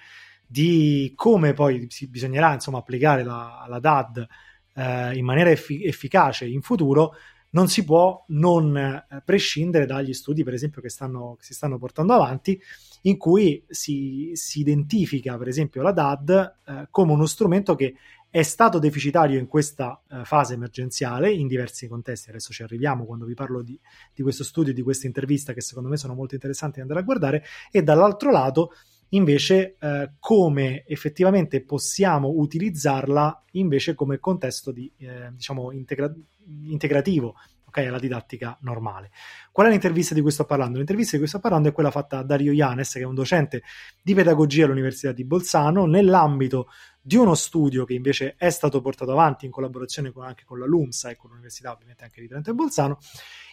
di 0.46 1.12
come 1.16 1.52
poi 1.52 1.88
bisognerà 2.08 2.52
insomma, 2.52 2.78
applicare 2.78 3.24
la, 3.24 3.64
la 3.68 3.78
DAD 3.78 4.26
eh, 4.74 5.16
in 5.16 5.24
maniera 5.24 5.50
effi- 5.50 5.84
efficace 5.84 6.46
in 6.46 6.62
futuro, 6.62 7.14
non 7.50 7.68
si 7.68 7.84
può 7.84 8.24
non 8.28 8.76
eh, 8.76 9.22
prescindere 9.24 9.86
dagli 9.86 10.12
studi, 10.12 10.44
per 10.44 10.54
esempio, 10.54 10.82
che, 10.82 10.88
stanno, 10.88 11.36
che 11.38 11.44
si 11.44 11.54
stanno 11.54 11.78
portando 11.78 12.12
avanti, 12.12 12.60
in 13.02 13.16
cui 13.16 13.64
si, 13.68 14.32
si 14.34 14.60
identifica, 14.60 15.36
per 15.38 15.48
esempio, 15.48 15.82
la 15.82 15.92
DAD 15.92 16.54
eh, 16.66 16.86
come 16.90 17.12
uno 17.12 17.26
strumento 17.26 17.74
che 17.74 17.94
è 18.34 18.42
stato 18.42 18.80
deficitario 18.80 19.38
in 19.38 19.46
questa 19.46 20.02
uh, 20.08 20.24
fase 20.24 20.54
emergenziale 20.54 21.30
in 21.30 21.46
diversi 21.46 21.86
contesti. 21.86 22.30
Adesso 22.30 22.52
ci 22.52 22.64
arriviamo 22.64 23.04
quando 23.04 23.26
vi 23.26 23.34
parlo 23.34 23.62
di, 23.62 23.78
di 24.12 24.24
questo 24.24 24.42
studio, 24.42 24.72
di 24.72 24.82
questa 24.82 25.06
intervista 25.06 25.52
che 25.52 25.60
secondo 25.60 25.88
me 25.88 25.96
sono 25.96 26.14
molto 26.14 26.34
interessanti 26.34 26.78
da 26.78 26.82
andare 26.82 26.98
a 26.98 27.04
guardare. 27.04 27.44
E 27.70 27.84
dall'altro 27.84 28.32
lato, 28.32 28.72
invece, 29.10 29.76
uh, 29.80 30.10
come 30.18 30.82
effettivamente 30.84 31.62
possiamo 31.62 32.28
utilizzarla 32.30 33.44
invece 33.52 33.94
come 33.94 34.18
contesto 34.18 34.72
di, 34.72 34.90
eh, 34.96 35.30
diciamo, 35.32 35.70
integra- 35.70 36.12
integrativo 36.64 37.36
ok, 37.74 37.86
alla 37.88 37.98
didattica 37.98 38.56
normale. 38.60 39.10
Qual 39.50 39.66
è 39.66 39.70
l'intervista 39.70 40.14
di 40.14 40.20
cui 40.20 40.30
sto 40.30 40.44
parlando? 40.44 40.78
L'intervista 40.78 41.12
di 41.12 41.18
cui 41.18 41.28
sto 41.28 41.40
parlando 41.40 41.68
è 41.68 41.72
quella 41.72 41.90
fatta 41.90 42.18
da 42.18 42.22
Dario 42.22 42.52
Ianes, 42.52 42.92
che 42.92 43.00
è 43.00 43.04
un 43.04 43.14
docente 43.14 43.62
di 44.00 44.14
pedagogia 44.14 44.64
all'Università 44.64 45.12
di 45.12 45.24
Bolzano, 45.24 45.86
nell'ambito 45.86 46.68
di 47.00 47.16
uno 47.16 47.34
studio 47.34 47.84
che 47.84 47.92
invece 47.92 48.34
è 48.38 48.48
stato 48.48 48.80
portato 48.80 49.10
avanti 49.10 49.44
in 49.44 49.50
collaborazione 49.50 50.10
con, 50.10 50.24
anche 50.24 50.44
con 50.46 50.58
la 50.58 50.64
LUMSA 50.64 51.10
e 51.10 51.16
con 51.16 51.30
l'Università 51.30 51.70
ovviamente 51.70 52.04
anche 52.04 52.20
di 52.20 52.28
Trento 52.28 52.50
e 52.50 52.54
Bolzano, 52.54 52.98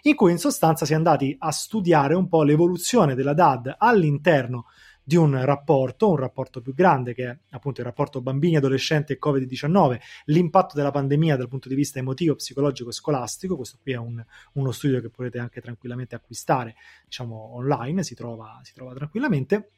in 0.03 0.15
cui 0.15 0.31
in 0.31 0.37
sostanza 0.37 0.85
si 0.85 0.93
è 0.93 0.95
andati 0.95 1.35
a 1.37 1.51
studiare 1.51 2.13
un 2.13 2.29
po' 2.29 2.43
l'evoluzione 2.43 3.15
della 3.15 3.33
DAD 3.33 3.75
all'interno 3.77 4.67
di 5.03 5.15
un 5.15 5.43
rapporto, 5.43 6.09
un 6.09 6.17
rapporto 6.17 6.61
più 6.61 6.73
grande 6.73 7.13
che 7.13 7.27
è 7.27 7.37
appunto 7.51 7.81
il 7.81 7.87
rapporto 7.87 8.21
bambini, 8.21 8.57
adolescenti 8.57 9.13
e 9.13 9.19
Covid-19, 9.23 9.99
l'impatto 10.25 10.75
della 10.75 10.91
pandemia 10.91 11.35
dal 11.35 11.47
punto 11.47 11.69
di 11.69 11.75
vista 11.75 11.99
emotivo, 11.99 12.35
psicologico 12.35 12.89
e 12.89 12.93
scolastico. 12.93 13.55
Questo 13.55 13.77
qui 13.81 13.93
è 13.93 13.97
un, 13.97 14.23
uno 14.53 14.71
studio 14.71 15.01
che 15.01 15.09
potete 15.09 15.39
anche 15.39 15.61
tranquillamente 15.61 16.15
acquistare, 16.15 16.75
diciamo 17.05 17.55
online, 17.55 18.03
si 18.03 18.15
trova, 18.15 18.59
si 18.63 18.73
trova 18.73 18.93
tranquillamente. 18.93 19.71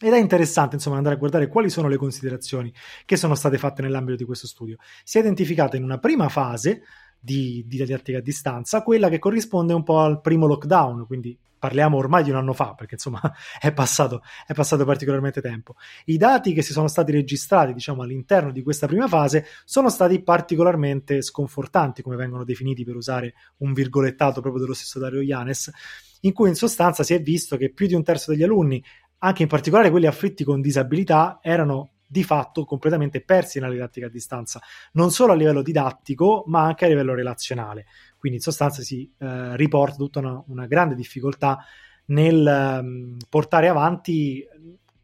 Ed 0.00 0.12
è 0.12 0.18
interessante 0.18 0.76
insomma 0.76 0.96
andare 0.96 1.16
a 1.16 1.18
guardare 1.18 1.48
quali 1.48 1.70
sono 1.70 1.88
le 1.88 1.96
considerazioni 1.96 2.72
che 3.04 3.16
sono 3.16 3.34
state 3.34 3.58
fatte 3.58 3.82
nell'ambito 3.82 4.16
di 4.16 4.24
questo 4.24 4.46
studio. 4.46 4.76
Si 5.02 5.18
è 5.18 5.20
identificata 5.20 5.76
in 5.76 5.82
una 5.82 5.98
prima 5.98 6.28
fase 6.28 6.82
di, 7.18 7.64
di 7.66 7.78
didattica 7.78 8.18
a 8.18 8.22
distanza 8.22 8.82
quella 8.82 9.08
che 9.08 9.18
corrisponde 9.18 9.72
un 9.72 9.82
po' 9.82 9.98
al 10.00 10.20
primo 10.20 10.46
lockdown, 10.46 11.06
quindi 11.06 11.36
parliamo 11.58 11.96
ormai 11.96 12.22
di 12.22 12.30
un 12.30 12.36
anno 12.36 12.52
fa, 12.52 12.74
perché 12.74 12.94
insomma 12.94 13.20
è 13.60 13.72
passato, 13.72 14.22
è 14.46 14.54
passato, 14.54 14.84
particolarmente 14.84 15.40
tempo. 15.40 15.74
I 16.06 16.16
dati 16.16 16.52
che 16.52 16.62
si 16.62 16.72
sono 16.72 16.88
stati 16.88 17.12
registrati, 17.12 17.72
diciamo, 17.72 18.02
all'interno 18.02 18.52
di 18.52 18.62
questa 18.62 18.86
prima 18.86 19.08
fase 19.08 19.46
sono 19.64 19.90
stati 19.90 20.22
particolarmente 20.22 21.20
sconfortanti, 21.20 22.02
come 22.02 22.16
vengono 22.16 22.44
definiti 22.44 22.84
per 22.84 22.96
usare 22.96 23.34
un 23.58 23.72
virgolettato 23.72 24.40
proprio 24.40 24.62
dello 24.62 24.74
stesso 24.74 24.98
Dario 24.98 25.20
Ianes, 25.20 25.70
in 26.20 26.32
cui 26.32 26.48
in 26.48 26.54
sostanza 26.54 27.02
si 27.02 27.14
è 27.14 27.20
visto 27.20 27.56
che 27.56 27.70
più 27.70 27.86
di 27.86 27.94
un 27.94 28.02
terzo 28.02 28.30
degli 28.30 28.42
alunni, 28.42 28.82
anche 29.18 29.42
in 29.42 29.48
particolare 29.48 29.90
quelli 29.90 30.06
afflitti 30.06 30.44
con 30.44 30.60
disabilità, 30.60 31.40
erano 31.42 31.90
di 32.10 32.24
fatto 32.24 32.64
completamente 32.64 33.20
persi 33.20 33.60
nella 33.60 33.72
didattica 33.72 34.06
a 34.06 34.10
distanza, 34.10 34.60
non 34.92 35.10
solo 35.10 35.32
a 35.32 35.36
livello 35.36 35.60
didattico, 35.60 36.44
ma 36.46 36.62
anche 36.62 36.86
a 36.86 36.88
livello 36.88 37.14
relazionale. 37.14 37.86
Quindi 38.16 38.38
in 38.38 38.44
sostanza 38.44 38.82
si 38.82 39.12
eh, 39.18 39.56
riporta 39.56 39.96
tutta 39.96 40.20
una, 40.20 40.42
una, 40.46 40.66
grande 40.66 40.94
difficoltà 40.94 41.58
nel 42.06 42.80
um, 42.82 43.16
portare 43.28 43.68
avanti 43.68 44.42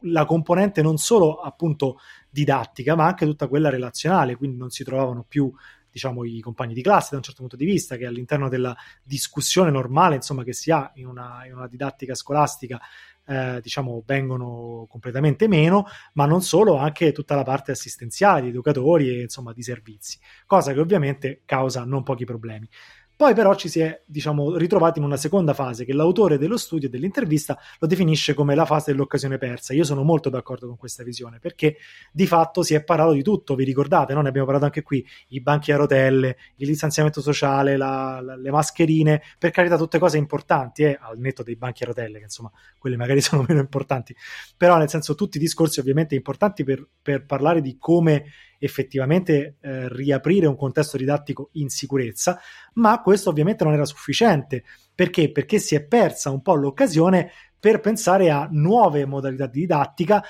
la 0.07 0.25
componente 0.25 0.83
non 0.83 0.97
solo 0.97 1.37
appunto 1.41 1.99
didattica, 2.31 2.95
ma 2.97 3.05
anche 3.05 3.27
tutta 3.27 3.49
quella 3.49 3.69
relazionale, 3.69 4.37
quindi 4.37 4.57
non 4.57 4.71
si 4.71 4.83
trovavano 4.83 5.25
più 5.27 5.53
diciamo 5.95 6.25
i 6.25 6.41
compagni 6.41 6.75
di 6.75 6.83
classe 6.83 7.11
da 7.13 7.19
un 7.19 7.23
certo 7.23 7.41
punto 7.41 7.57
di 7.57 7.65
vista, 7.65 7.97
che 7.97 8.07
all'interno 8.07 8.49
della 8.49 8.77
discussione 9.03 9.71
normale, 9.71 10.17
insomma, 10.17 10.43
che 10.43 10.53
si 10.53 10.73
ha 10.73 10.91
in 10.97 11.07
una, 11.07 11.43
in 11.47 11.55
una 11.55 11.69
didattica 11.69 12.17
scolastica, 12.17 12.81
eh, 13.27 13.61
diciamo, 13.63 14.03
vengono 14.05 14.87
completamente 14.89 15.49
meno, 15.49 15.87
ma 16.15 16.27
non 16.27 16.43
solo, 16.43 16.77
anche 16.77 17.13
tutta 17.13 17.35
la 17.35 17.43
parte 17.43 17.73
assistenziale 17.73 18.43
di 18.43 18.49
educatori 18.49 19.09
e 19.09 19.23
insomma 19.23 19.53
di 19.53 19.63
servizi, 19.63 20.19
cosa 20.47 20.73
che 20.73 20.81
ovviamente 20.81 21.43
causa 21.45 21.85
non 21.85 22.03
pochi 22.03 22.25
problemi. 22.25 22.69
Poi 23.17 23.33
però 23.33 23.55
ci 23.55 23.69
si 23.69 23.79
è, 23.79 24.03
diciamo, 24.05 24.57
ritrovati 24.57 24.99
in 24.99 25.05
una 25.05 25.17
seconda 25.17 25.55
fase 25.55 25.85
che 25.85 25.93
l'autore 25.93 26.37
dello 26.37 26.57
studio 26.57 26.89
e 26.89 26.91
dell'intervista 26.91 27.57
lo 27.79 27.87
definisce 27.87 28.35
come 28.35 28.57
la 28.57 28.65
fase 28.65 28.91
dell'occasione 28.91 29.39
persa. 29.39 29.73
Io 29.73 29.85
sono 29.85 30.03
molto 30.03 30.31
d'accordo 30.31 30.67
con 30.67 30.77
questa 30.77 31.05
visione 31.05 31.39
perché 31.39 31.77
di 32.11 32.27
fatto 32.27 32.65
si 32.65 32.75
è 32.75 32.83
parlato 32.83 33.13
di 33.13 33.23
tutto, 33.23 33.55
vi 33.55 33.63
ricordate, 33.63 34.15
no? 34.15 34.21
ne 34.21 34.29
abbiamo 34.29 34.47
parlato 34.47 34.67
anche 34.67 34.83
qui, 34.83 35.07
i 35.29 35.41
banchi 35.41 35.71
a 35.71 35.77
rotelle, 35.77 36.37
il 36.57 36.67
distanziamento 36.67 37.21
sociale, 37.21 37.77
la, 37.77 38.21
la, 38.21 38.35
le 38.35 38.51
mascherine, 38.51 39.23
per 39.39 39.53
carità 39.53 39.77
tutte 39.77 40.01
cose 40.01 40.19
importanti, 40.19 40.83
eh, 40.83 40.99
al 41.01 41.19
netto 41.19 41.45
dei 41.45 41.55
banchi 41.57 41.85
a 41.85 41.87
rotelle, 41.87 42.19
che 42.19 42.25
insomma 42.25 42.51
quelle 42.79 42.97
magari 42.97 43.21
sono 43.23 43.45
meno 43.47 43.61
importanti, 43.61 44.15
però 44.57 44.77
nel 44.77 44.89
senso 44.89 45.15
tutti 45.15 45.37
i 45.37 45.41
discorsi 45.41 45.79
ovviamente 45.79 46.17
importanti 46.17 46.65
per, 46.65 46.85
per 47.01 47.27
parlare 47.27 47.61
di 47.61 47.77
come 47.79 48.25
effettivamente 48.65 49.57
eh, 49.61 49.89
riaprire 49.89 50.47
un 50.47 50.57
contesto 50.57 50.97
didattico 50.97 51.51
in 51.53 51.69
sicurezza, 51.69 52.41
ma 52.75 53.01
questo 53.03 53.31
ovviamente 53.31 53.65
non 53.65 53.75
era 53.75 53.85
sufficiente. 53.85 54.65
Perché? 54.95 55.31
Perché 55.31 55.59
si 55.59 55.75
è 55.75 55.85
persa 55.85 56.31
un 56.31 56.41
po' 56.43 56.55
l'occasione 56.55 57.31
per 57.59 57.81
pensare 57.81 58.31
a 58.31 58.49
nuove 58.51 59.05
modalità 59.07 59.47
di 59.47 59.61
didattica 59.61 60.23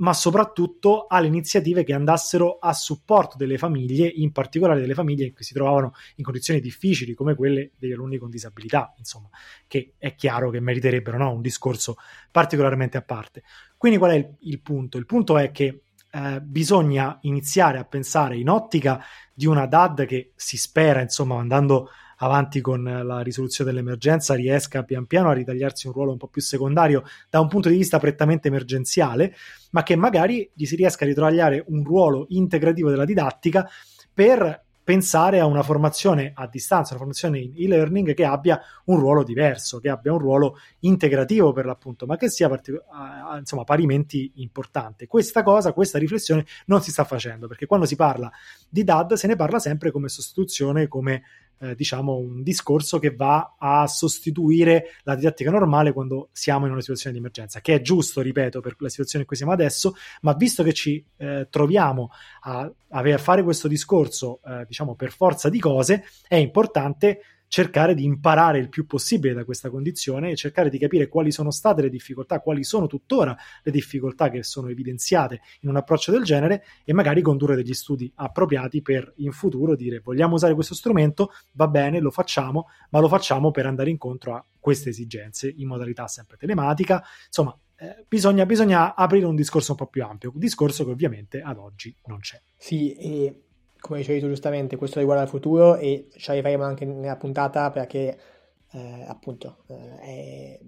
ma 0.00 0.14
soprattutto 0.14 1.06
alle 1.06 1.26
iniziative 1.26 1.84
che 1.84 1.92
andassero 1.92 2.58
a 2.58 2.72
supporto 2.72 3.36
delle 3.36 3.58
famiglie, 3.58 4.06
in 4.06 4.32
particolare 4.32 4.80
delle 4.80 4.94
famiglie 4.94 5.32
che 5.32 5.44
si 5.44 5.52
trovavano 5.52 5.92
in 6.16 6.24
condizioni 6.24 6.60
difficili 6.60 7.14
come 7.14 7.34
quelle 7.34 7.72
degli 7.78 7.92
alunni 7.92 8.16
con 8.16 8.30
disabilità, 8.30 8.94
insomma, 8.96 9.28
che 9.66 9.92
è 9.98 10.14
chiaro 10.14 10.50
che 10.50 10.60
meriterebbero 10.60 11.18
no? 11.18 11.32
un 11.32 11.42
discorso 11.42 11.96
particolarmente 12.30 12.96
a 12.96 13.02
parte. 13.02 13.42
Quindi 13.76 13.98
qual 13.98 14.12
è 14.12 14.14
il, 14.14 14.36
il 14.40 14.60
punto? 14.60 14.96
Il 14.96 15.06
punto 15.06 15.36
è 15.36 15.50
che 15.50 15.82
eh, 16.10 16.40
bisogna 16.40 17.18
iniziare 17.22 17.78
a 17.78 17.84
pensare 17.84 18.36
in 18.36 18.48
ottica 18.48 19.02
di 19.32 19.46
una 19.46 19.66
DAD 19.66 20.06
che 20.06 20.32
si 20.34 20.56
spera, 20.56 21.00
insomma, 21.00 21.38
andando 21.38 21.88
avanti 22.22 22.60
con 22.60 22.82
la 22.82 23.20
risoluzione 23.20 23.70
dell'emergenza, 23.70 24.34
riesca 24.34 24.82
pian 24.82 25.06
piano 25.06 25.30
a 25.30 25.32
ritagliarsi 25.32 25.86
un 25.86 25.92
ruolo 25.92 26.12
un 26.12 26.18
po' 26.18 26.28
più 26.28 26.42
secondario 26.42 27.02
da 27.30 27.40
un 27.40 27.48
punto 27.48 27.68
di 27.68 27.76
vista 27.76 27.98
prettamente 27.98 28.48
emergenziale, 28.48 29.34
ma 29.70 29.82
che 29.82 29.96
magari 29.96 30.50
gli 30.52 30.66
si 30.66 30.76
riesca 30.76 31.04
a 31.04 31.08
ritagliare 31.08 31.64
un 31.68 31.82
ruolo 31.82 32.26
integrativo 32.28 32.90
della 32.90 33.06
didattica 33.06 33.68
per 34.12 34.68
pensare 34.82 35.40
a 35.40 35.46
una 35.46 35.62
formazione 35.62 36.32
a 36.34 36.46
distanza, 36.46 36.90
una 36.90 37.00
formazione 37.00 37.38
in 37.38 37.52
e-learning 37.54 38.14
che 38.14 38.24
abbia 38.24 38.60
un 38.86 38.98
ruolo 38.98 39.22
diverso, 39.22 39.78
che 39.78 39.88
abbia 39.88 40.12
un 40.12 40.18
ruolo 40.18 40.56
integrativo 40.80 41.52
per 41.52 41.66
l'appunto, 41.66 42.06
ma 42.06 42.16
che 42.16 42.28
sia 42.28 42.48
partic- 42.48 42.82
insomma 43.38 43.64
parimenti 43.64 44.32
importante. 44.36 45.06
Questa 45.06 45.42
cosa, 45.42 45.72
questa 45.72 45.98
riflessione 45.98 46.44
non 46.66 46.82
si 46.82 46.90
sta 46.90 47.04
facendo 47.04 47.46
perché 47.46 47.66
quando 47.66 47.86
si 47.86 47.96
parla 47.96 48.30
di 48.68 48.82
DAD 48.82 49.14
se 49.14 49.26
ne 49.26 49.36
parla 49.36 49.58
sempre 49.58 49.90
come 49.90 50.08
sostituzione, 50.08 50.88
come 50.88 51.22
eh, 51.60 51.74
diciamo 51.74 52.16
un 52.16 52.42
discorso 52.42 52.98
che 52.98 53.14
va 53.14 53.56
a 53.58 53.86
sostituire 53.86 54.96
la 55.02 55.14
didattica 55.14 55.50
normale 55.50 55.92
quando 55.92 56.28
siamo 56.32 56.66
in 56.66 56.72
una 56.72 56.80
situazione 56.80 57.12
di 57.14 57.20
emergenza, 57.20 57.60
che 57.60 57.74
è 57.74 57.80
giusto, 57.80 58.20
ripeto, 58.20 58.60
per 58.60 58.76
la 58.78 58.88
situazione 58.88 59.22
in 59.22 59.28
cui 59.28 59.36
siamo 59.36 59.52
adesso, 59.52 59.94
ma 60.22 60.32
visto 60.32 60.62
che 60.62 60.72
ci 60.72 61.04
eh, 61.16 61.48
troviamo 61.50 62.10
a, 62.42 62.70
a, 62.88 63.18
fare 63.18 63.42
questo 63.42 63.68
discorso, 63.68 64.40
eh, 64.44 64.64
diciamo 64.66 64.94
per 64.94 65.12
forza 65.12 65.48
di 65.48 65.60
cose, 65.60 66.04
è 66.26 66.36
importante 66.36 67.20
cercare 67.50 67.94
di 67.94 68.04
imparare 68.04 68.60
il 68.60 68.68
più 68.68 68.86
possibile 68.86 69.34
da 69.34 69.44
questa 69.44 69.70
condizione 69.70 70.30
e 70.30 70.36
cercare 70.36 70.70
di 70.70 70.78
capire 70.78 71.08
quali 71.08 71.32
sono 71.32 71.50
state 71.50 71.82
le 71.82 71.90
difficoltà, 71.90 72.38
quali 72.38 72.62
sono 72.62 72.86
tuttora 72.86 73.36
le 73.64 73.72
difficoltà 73.72 74.30
che 74.30 74.44
sono 74.44 74.68
evidenziate 74.68 75.40
in 75.62 75.68
un 75.68 75.74
approccio 75.74 76.12
del 76.12 76.22
genere 76.22 76.62
e 76.84 76.92
magari 76.92 77.22
condurre 77.22 77.56
degli 77.56 77.74
studi 77.74 78.10
appropriati 78.14 78.82
per 78.82 79.14
in 79.16 79.32
futuro 79.32 79.74
dire 79.74 79.98
vogliamo 79.98 80.34
usare 80.34 80.54
questo 80.54 80.76
strumento, 80.76 81.32
va 81.54 81.66
bene, 81.66 81.98
lo 81.98 82.12
facciamo, 82.12 82.68
ma 82.90 83.00
lo 83.00 83.08
facciamo 83.08 83.50
per 83.50 83.66
andare 83.66 83.90
incontro 83.90 84.36
a 84.36 84.44
queste 84.60 84.90
esigenze 84.90 85.52
in 85.56 85.66
modalità 85.66 86.06
sempre 86.06 86.36
telematica, 86.36 87.02
insomma 87.26 87.58
eh, 87.78 88.04
bisogna, 88.06 88.46
bisogna, 88.46 88.94
aprire 88.94 89.26
un 89.26 89.34
discorso 89.34 89.72
un 89.72 89.78
po' 89.78 89.86
più 89.88 90.04
ampio, 90.04 90.30
un 90.32 90.38
discorso 90.38 90.84
che 90.84 90.92
ovviamente 90.92 91.40
ad 91.40 91.58
oggi 91.58 91.92
non 92.04 92.20
c'è. 92.20 92.40
Sì, 92.56 92.94
e 92.94 93.42
come 93.80 93.98
dicevi 93.98 94.20
tu 94.20 94.26
giustamente, 94.28 94.76
questo 94.76 94.98
riguarda 94.98 95.24
il 95.24 95.28
futuro 95.28 95.76
e 95.76 96.08
ci 96.16 96.30
arriveremo 96.30 96.62
anche 96.64 96.84
nella 96.84 97.16
puntata 97.16 97.70
perché 97.70 98.18
eh, 98.72 99.04
appunto 99.08 99.64
eh, 99.68 99.98
è... 99.98 100.60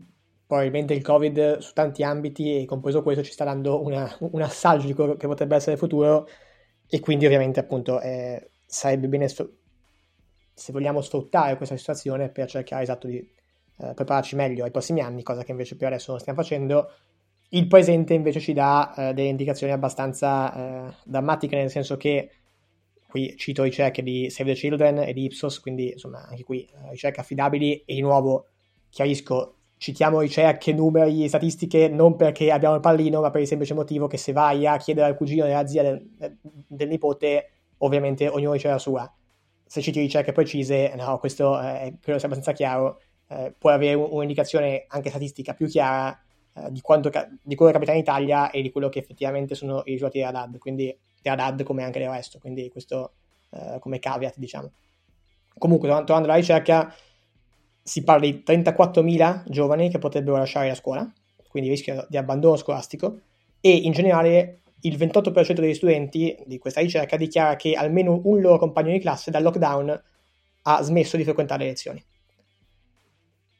probabilmente 0.47 0.95
il 0.95 1.02
Covid 1.02 1.59
su 1.59 1.73
tanti 1.73 2.02
ambiti 2.02 2.61
e 2.61 2.64
compreso 2.64 3.02
questo 3.02 3.23
ci 3.23 3.33
sta 3.33 3.45
dando 3.45 3.83
una, 3.83 4.11
un 4.21 4.42
assaggio 4.42 4.87
di 4.87 4.95
quello 4.95 5.16
che 5.16 5.26
potrebbe 5.26 5.57
essere 5.57 5.73
il 5.73 5.78
futuro 5.78 6.26
e 6.88 7.00
quindi 7.00 7.26
ovviamente 7.26 7.61
appunto 7.61 8.00
eh, 8.00 8.50
sarebbe 8.66 9.09
bene 9.09 9.28
sfr- 9.28 9.50
se 10.54 10.73
vogliamo 10.73 11.00
sfruttare 11.00 11.57
questa 11.57 11.76
situazione 11.76 12.28
per 12.28 12.49
cercare 12.49 12.83
esatto 12.83 13.07
di 13.07 13.16
eh, 13.19 13.95
prepararci 13.95 14.37
meglio 14.37 14.64
ai 14.64 14.71
prossimi 14.71 15.00
anni, 15.00 15.23
cosa 15.23 15.42
che 15.42 15.50
invece 15.50 15.76
per 15.76 15.88
adesso 15.88 16.11
non 16.11 16.21
stiamo 16.21 16.40
facendo. 16.40 16.90
Il 17.50 17.66
presente 17.66 18.14
invece 18.14 18.40
ci 18.40 18.52
dà 18.52 18.95
eh, 18.95 19.14
delle 19.14 19.28
indicazioni 19.28 19.73
abbastanza 19.73 20.54
eh, 20.88 20.95
drammatiche, 21.04 21.57
nel 21.57 21.71
senso 21.71 21.97
che 21.97 22.31
qui 23.12 23.37
cito 23.37 23.62
ricerche 23.62 24.02
di 24.02 24.31
Save 24.31 24.54
the 24.54 24.59
Children 24.59 24.99
e 25.00 25.12
di 25.12 25.25
Ipsos, 25.25 25.61
quindi 25.61 25.92
insomma 25.92 26.26
anche 26.26 26.45
qui 26.45 26.64
eh, 26.64 26.90
ricerche 26.90 27.21
affidabili 27.21 27.83
e 27.85 27.95
di 27.95 28.00
nuovo 28.00 28.47
chiarisco, 28.88 29.57
citiamo 29.76 30.21
ricerche, 30.21 30.73
numeri, 30.73 31.28
statistiche 31.28 31.88
non 31.88 32.16
perché 32.16 32.50
abbiamo 32.50 32.75
il 32.75 32.81
pallino, 32.81 33.21
ma 33.21 33.31
per 33.31 33.42
il 33.42 33.47
semplice 33.47 33.75
motivo 33.75 34.07
che 34.07 34.16
se 34.16 34.33
vai 34.33 34.66
a 34.66 34.78
chiedere 34.78 35.09
al 35.09 35.16
cugino 35.16 35.45
della 35.45 35.66
zia 35.66 35.83
del, 35.83 36.09
del 36.66 36.88
nipote, 36.88 37.50
ovviamente 37.78 38.28
ognuno 38.28 38.54
dice 38.54 38.69
la 38.69 38.78
sua. 38.78 39.12
Se 39.66 39.83
citi 39.83 40.00
ricerche 40.00 40.33
precise, 40.33 40.95
no, 40.97 41.19
questo 41.19 41.61
eh, 41.61 41.99
credo 42.00 42.19
sia 42.19 42.28
abbastanza 42.28 42.52
chiaro, 42.52 42.99
eh, 43.28 43.54
puoi 43.59 43.75
avere 43.75 43.95
un'indicazione 43.95 44.87
anche 44.88 45.11
statistica 45.11 45.52
più 45.52 45.66
chiara 45.66 46.19
eh, 46.54 46.71
di, 46.71 46.81
quanto, 46.81 47.11
di 47.42 47.54
quello 47.54 47.73
che 47.73 47.78
capita 47.78 47.92
in 47.92 47.99
Italia 47.99 48.50
e 48.50 48.62
di 48.62 48.71
quello 48.71 48.88
che 48.88 49.00
effettivamente 49.00 49.54
sono 49.54 49.83
i 49.85 49.92
risultati 49.92 50.19
della 50.19 50.31
DAD, 50.31 50.57
quindi 50.57 50.99
DAD 51.23 51.62
come 51.62 51.83
anche 51.83 51.99
resto, 51.99 52.38
quindi 52.38 52.69
questo 52.71 53.12
eh, 53.50 53.79
come 53.79 53.99
caveat 53.99 54.35
diciamo. 54.37 54.71
Comunque, 55.59 55.88
tornando 55.88 56.25
alla 56.25 56.35
ricerca, 56.35 56.93
si 57.83 58.02
parla 58.02 58.26
di 58.26 58.43
34.000 58.45 59.45
giovani 59.49 59.91
che 59.91 59.99
potrebbero 59.99 60.37
lasciare 60.37 60.69
la 60.69 60.75
scuola, 60.75 61.11
quindi 61.49 61.69
rischio 61.69 62.07
di 62.09 62.17
abbandono 62.17 62.57
scolastico, 62.57 63.21
e 63.61 63.71
in 63.71 63.93
generale 63.93 64.62
il 64.81 64.97
28% 64.97 65.52
degli 65.52 65.75
studenti 65.75 66.37
di 66.47 66.59
questa 66.59 66.81
ricerca 66.81 67.17
dichiara 67.17 67.57
che 67.57 67.75
almeno 67.75 68.21
un 68.25 68.41
loro 68.41 68.59
compagno 68.59 68.91
di 68.91 68.99
classe 68.99 69.31
dal 69.31 69.43
lockdown 69.43 70.02
ha 70.62 70.83
smesso 70.83 71.17
di 71.17 71.25
frequentare 71.25 71.62
le 71.62 71.69
lezioni. 71.71 72.05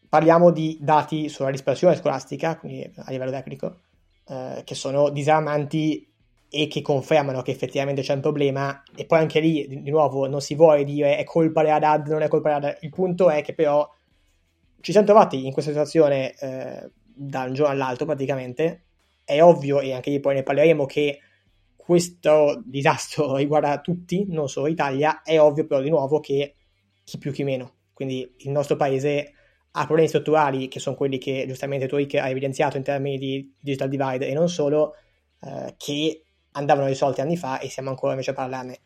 Parliamo 0.09 0.50
di 0.50 0.78
dati 0.81 1.28
sulla 1.28 1.50
dispersione 1.50 1.97
scolastica, 1.97 2.59
quindi 2.59 2.90
a 2.97 3.11
livello 3.11 3.31
tecnico, 3.31 3.81
eh, 4.28 4.62
che 4.64 4.75
sono 4.75 5.11
disarmanti 5.11 6.12
e 6.54 6.66
che 6.66 6.82
confermano 6.82 7.40
che 7.40 7.50
effettivamente 7.50 8.02
c'è 8.02 8.12
un 8.12 8.21
problema. 8.21 8.82
E 8.94 9.06
poi 9.06 9.21
anche 9.21 9.40
lì, 9.40 9.66
di, 9.66 9.90
nuovo, 9.90 10.26
non 10.26 10.42
si 10.42 10.54
vuole 10.54 10.85
dire 10.85 11.16
è 11.16 11.25
colpa 11.25 11.62
della 11.62 11.78
DAD, 11.78 12.09
non 12.09 12.21
è 12.21 12.28
colpa 12.28 12.49
della 12.49 12.61
DAD. 12.61 12.78
Il 12.82 12.90
punto 12.90 13.30
è 13.30 13.40
che 13.40 13.54
però 13.54 13.90
ci 14.82 14.92
siamo 14.92 15.06
trovati 15.06 15.47
in 15.47 15.52
questa 15.52 15.71
situazione 15.71 16.35
eh, 16.35 16.90
da 17.02 17.44
un 17.44 17.54
giorno 17.54 17.73
all'altro 17.73 18.04
praticamente. 18.04 18.82
È 19.25 19.42
ovvio, 19.42 19.80
e 19.80 19.94
anche 19.94 20.11
lì 20.11 20.21
poi 20.21 20.35
ne 20.35 20.42
parleremo, 20.42 20.85
che 20.85 21.21
questo 21.75 22.62
disastro 22.66 23.37
riguarda 23.37 23.80
tutti, 23.80 24.26
non 24.28 24.47
solo 24.47 24.66
l'Italia. 24.66 25.23
È 25.23 25.40
ovvio 25.40 25.66
però 25.66 25.80
di 25.80 25.88
nuovo 25.88 26.21
che 26.21 26.54
chi 27.02 27.16
più 27.16 27.32
chi 27.32 27.44
meno. 27.44 27.76
Quindi 27.94 28.30
il 28.40 28.50
nostro 28.50 28.76
paese 28.76 29.32
ha 29.71 29.85
problemi 29.87 30.09
strutturali 30.09 30.68
che 30.68 30.80
sono 30.80 30.97
quelli 30.97 31.16
che 31.16 31.44
giustamente 31.47 31.88
tu 31.88 31.94
hai 31.94 32.06
evidenziato 32.11 32.76
in 32.76 32.82
termini 32.82 33.16
di 33.16 33.54
digital 33.59 33.88
divide 33.88 34.28
e 34.28 34.35
non 34.35 34.50
solo, 34.50 34.97
eh, 35.40 35.75
che 35.78 36.25
andavano 36.52 36.87
risolti 36.87 37.21
anni 37.21 37.37
fa 37.37 37.59
e 37.59 37.68
siamo 37.68 37.90
ancora 37.90 38.12
invece 38.12 38.30
a 38.30 38.35
parlarne. 38.35 38.78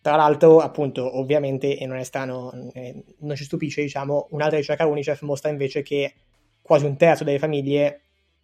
Tra 0.00 0.16
l'altro, 0.16 0.60
appunto, 0.60 1.18
ovviamente, 1.18 1.76
e 1.76 1.86
non 1.86 1.98
è 1.98 2.04
strano, 2.04 2.50
eh, 2.72 3.04
non 3.18 3.36
ci 3.36 3.44
stupisce, 3.44 3.82
diciamo, 3.82 4.28
un'altra 4.30 4.58
ricerca 4.58 4.86
Unicef 4.86 5.20
mostra 5.22 5.50
invece 5.50 5.82
che 5.82 6.14
quasi 6.62 6.86
un 6.86 6.96
terzo 6.96 7.24
delle 7.24 7.38
famiglie 7.38 8.02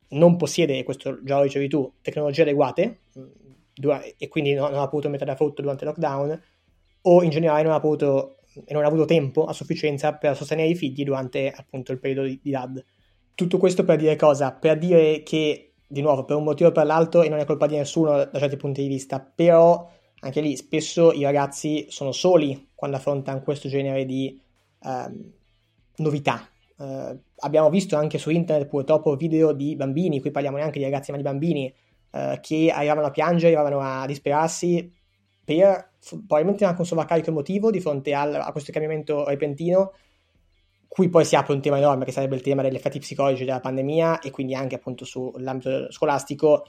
non 0.08 0.36
possiede, 0.36 0.82
questo 0.84 1.22
già 1.24 1.38
lo 1.38 1.44
dicevi 1.44 1.68
tu, 1.68 1.90
tecnologie 2.02 2.42
adeguate 2.42 3.00
mm, 3.18 3.90
e 4.16 4.28
quindi 4.28 4.54
non, 4.54 4.70
non 4.70 4.80
ha 4.80 4.88
potuto 4.88 5.08
mettere 5.08 5.30
a 5.32 5.36
frutto 5.36 5.62
durante 5.62 5.84
il 5.84 5.90
lockdown 5.90 6.42
o 7.02 7.22
in 7.22 7.30
generale 7.30 7.62
non 7.62 7.72
ha 7.72 7.80
potuto 7.80 8.36
e 8.64 8.72
non 8.72 8.84
ha 8.84 8.86
avuto 8.86 9.04
tempo 9.04 9.44
a 9.44 9.52
sufficienza 9.52 10.14
per 10.14 10.36
sostenere 10.36 10.68
i 10.68 10.74
figli 10.74 11.04
durante 11.04 11.52
appunto 11.54 11.92
il 11.92 11.98
periodo 11.98 12.26
di, 12.26 12.38
di 12.42 12.50
DAD. 12.50 12.84
Tutto 13.34 13.58
questo 13.58 13.84
per 13.84 13.98
dire 13.98 14.16
cosa? 14.16 14.52
Per 14.52 14.78
dire 14.78 15.22
che, 15.22 15.72
di 15.86 16.00
nuovo, 16.00 16.24
per 16.24 16.36
un 16.36 16.44
motivo 16.44 16.70
o 16.70 16.72
per 16.72 16.86
l'altro, 16.86 17.22
e 17.22 17.28
non 17.28 17.38
è 17.38 17.44
colpa 17.44 17.66
di 17.66 17.76
nessuno 17.76 18.16
da 18.24 18.38
certi 18.38 18.56
punti 18.56 18.82
di 18.82 18.88
vista, 18.88 19.20
però 19.20 19.88
anche 20.20 20.40
lì 20.40 20.56
spesso 20.56 21.12
i 21.12 21.22
ragazzi 21.22 21.86
sono 21.88 22.12
soli 22.12 22.70
quando 22.74 22.96
affrontano 22.96 23.42
questo 23.42 23.68
genere 23.68 24.04
di 24.04 24.40
eh, 24.82 25.32
novità. 25.96 26.48
Eh, 26.78 27.18
abbiamo 27.38 27.70
visto 27.70 27.96
anche 27.96 28.18
su 28.18 28.30
internet 28.30 28.68
purtroppo 28.68 29.14
video 29.16 29.52
di 29.52 29.76
bambini, 29.76 30.20
qui 30.20 30.30
parliamo 30.30 30.56
neanche 30.56 30.78
di 30.78 30.84
ragazzi 30.84 31.10
ma 31.10 31.16
di 31.16 31.22
bambini, 31.22 31.72
eh, 32.10 32.38
che 32.40 32.72
arrivavano 32.74 33.06
a 33.06 33.10
piangere, 33.10 33.54
arrivavano 33.54 33.80
a 33.80 34.06
disperarsi 34.06 34.92
per 35.44 35.92
probabilmente 36.08 36.64
anche 36.64 36.80
un 36.80 36.86
sovraccarico 36.86 37.30
emotivo 37.30 37.70
di 37.70 37.80
fronte 37.80 38.12
al, 38.14 38.34
a 38.34 38.50
questo 38.52 38.72
cambiamento 38.72 39.24
repentino, 39.28 39.92
qui 40.88 41.08
poi 41.08 41.24
si 41.24 41.36
apre 41.36 41.52
un 41.52 41.60
tema 41.60 41.78
enorme 41.78 42.04
che 42.04 42.12
sarebbe 42.12 42.36
il 42.36 42.42
tema 42.42 42.62
degli 42.62 42.74
effetti 42.74 42.98
psicologici 42.98 43.44
della 43.44 43.60
pandemia 43.60 44.20
e 44.20 44.30
quindi 44.30 44.54
anche 44.54 44.76
appunto 44.76 45.04
sull'ambito 45.04 45.90
scolastico, 45.90 46.64